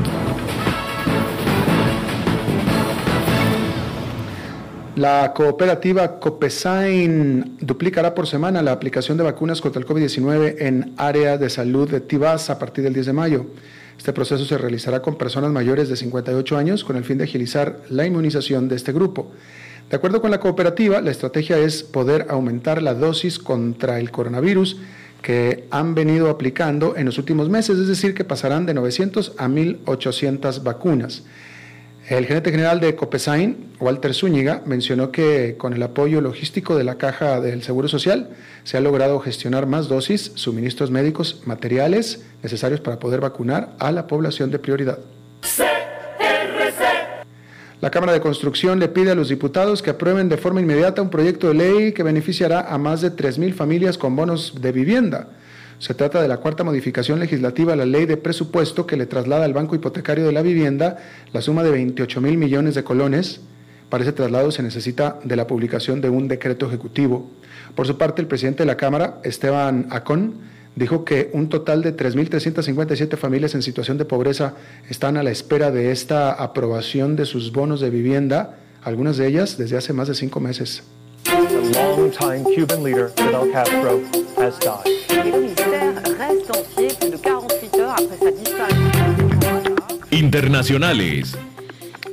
[4.95, 11.37] La cooperativa Copesain duplicará por semana la aplicación de vacunas contra el COVID-19 en área
[11.37, 13.45] de salud de Tibás a partir del 10 de mayo.
[13.97, 17.81] Este proceso se realizará con personas mayores de 58 años con el fin de agilizar
[17.89, 19.31] la inmunización de este grupo.
[19.89, 24.77] De acuerdo con la cooperativa, la estrategia es poder aumentar la dosis contra el coronavirus
[25.21, 29.47] que han venido aplicando en los últimos meses, es decir, que pasarán de 900 a
[29.47, 31.23] 1.800 vacunas.
[32.07, 36.95] El gerente general de Copesain, Walter Zúñiga, mencionó que con el apoyo logístico de la
[36.95, 38.29] Caja del Seguro Social
[38.63, 44.07] se ha logrado gestionar más dosis, suministros médicos, materiales necesarios para poder vacunar a la
[44.07, 44.99] población de prioridad.
[47.81, 51.09] La Cámara de Construcción le pide a los diputados que aprueben de forma inmediata un
[51.09, 55.27] proyecto de ley que beneficiará a más de 3.000 familias con bonos de vivienda.
[55.79, 59.45] Se trata de la cuarta modificación legislativa a la ley de presupuesto que le traslada
[59.45, 60.97] al Banco Hipotecario de la Vivienda
[61.33, 63.41] la suma de 28 mil millones de colones.
[63.89, 67.29] Para ese traslado se necesita de la publicación de un decreto ejecutivo.
[67.75, 70.39] Por su parte, el presidente de la Cámara, Esteban Acón,
[70.75, 74.55] dijo que un total de 3.357 familias en situación de pobreza
[74.89, 79.57] están a la espera de esta aprobación de sus bonos de vivienda, algunas de ellas
[79.59, 80.83] desde hace más de cinco meses.
[90.11, 91.37] Internacionales.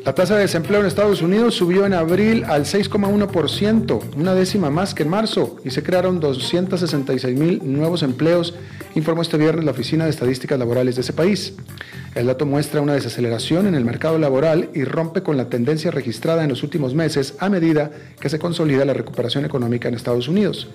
[0.05, 4.93] La tasa de desempleo en Estados Unidos subió en abril al 6,1%, una décima más
[4.93, 8.55] que en marzo, y se crearon 266 mil nuevos empleos,
[8.95, 11.55] informó este viernes la Oficina de Estadísticas Laborales de ese país.
[12.15, 16.45] El dato muestra una desaceleración en el mercado laboral y rompe con la tendencia registrada
[16.45, 17.91] en los últimos meses a medida
[18.21, 20.69] que se consolida la recuperación económica en Estados Unidos.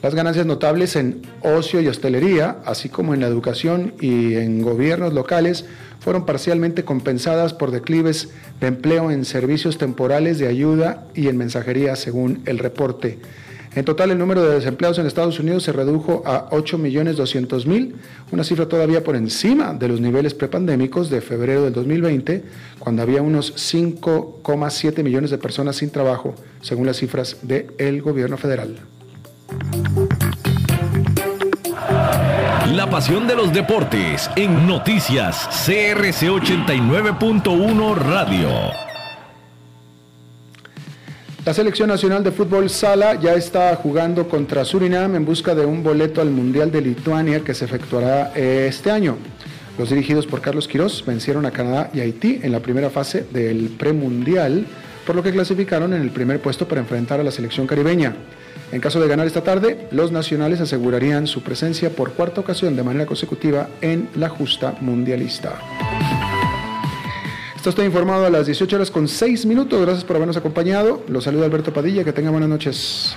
[0.00, 5.12] Las ganancias notables en ocio y hostelería, así como en la educación y en gobiernos
[5.12, 5.64] locales,
[5.98, 8.28] fueron parcialmente compensadas por declives
[8.60, 13.18] de empleo en servicios temporales de ayuda y en mensajería, según el reporte.
[13.74, 17.92] En total, el número de desempleados en Estados Unidos se redujo a 8.200.000,
[18.30, 22.44] una cifra todavía por encima de los niveles prepandémicos de febrero del 2020,
[22.78, 28.78] cuando había unos 5,7 millones de personas sin trabajo, según las cifras del gobierno federal.
[32.74, 38.48] La pasión de los deportes en noticias CRC 89.1 Radio.
[41.46, 45.82] La selección nacional de fútbol sala ya está jugando contra Surinam en busca de un
[45.82, 49.16] boleto al Mundial de Lituania que se efectuará este año.
[49.78, 53.70] Los dirigidos por Carlos Quirós vencieron a Canadá y Haití en la primera fase del
[53.78, 54.66] premundial,
[55.06, 58.14] por lo que clasificaron en el primer puesto para enfrentar a la selección caribeña.
[58.70, 62.82] En caso de ganar esta tarde, los nacionales asegurarían su presencia por cuarta ocasión de
[62.82, 65.58] manera consecutiva en la justa mundialista.
[67.56, 69.80] Esto está informado a las 18 horas con 6 minutos.
[69.80, 71.02] Gracias por habernos acompañado.
[71.08, 72.04] Los saluda Alberto Padilla.
[72.04, 73.16] Que tengan buenas noches.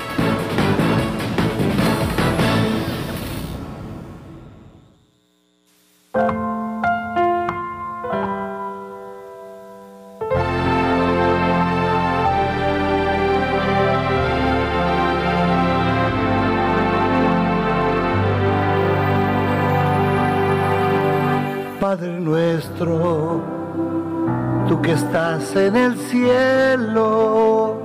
[25.55, 27.77] En el cielo,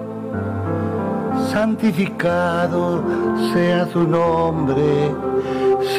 [1.51, 3.03] santificado
[3.53, 5.13] sea tu nombre,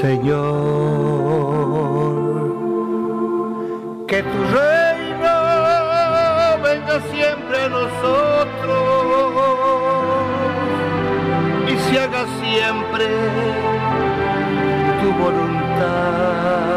[0.02, 0.46] Señor.
[4.08, 5.36] Que tu reino
[6.64, 8.78] venga siempre a nosotros
[11.68, 13.06] y se haga siempre
[15.02, 16.77] tu voluntad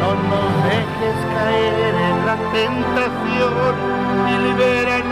[0.00, 3.74] No nos dejes caer en la tentación
[4.28, 5.03] y libera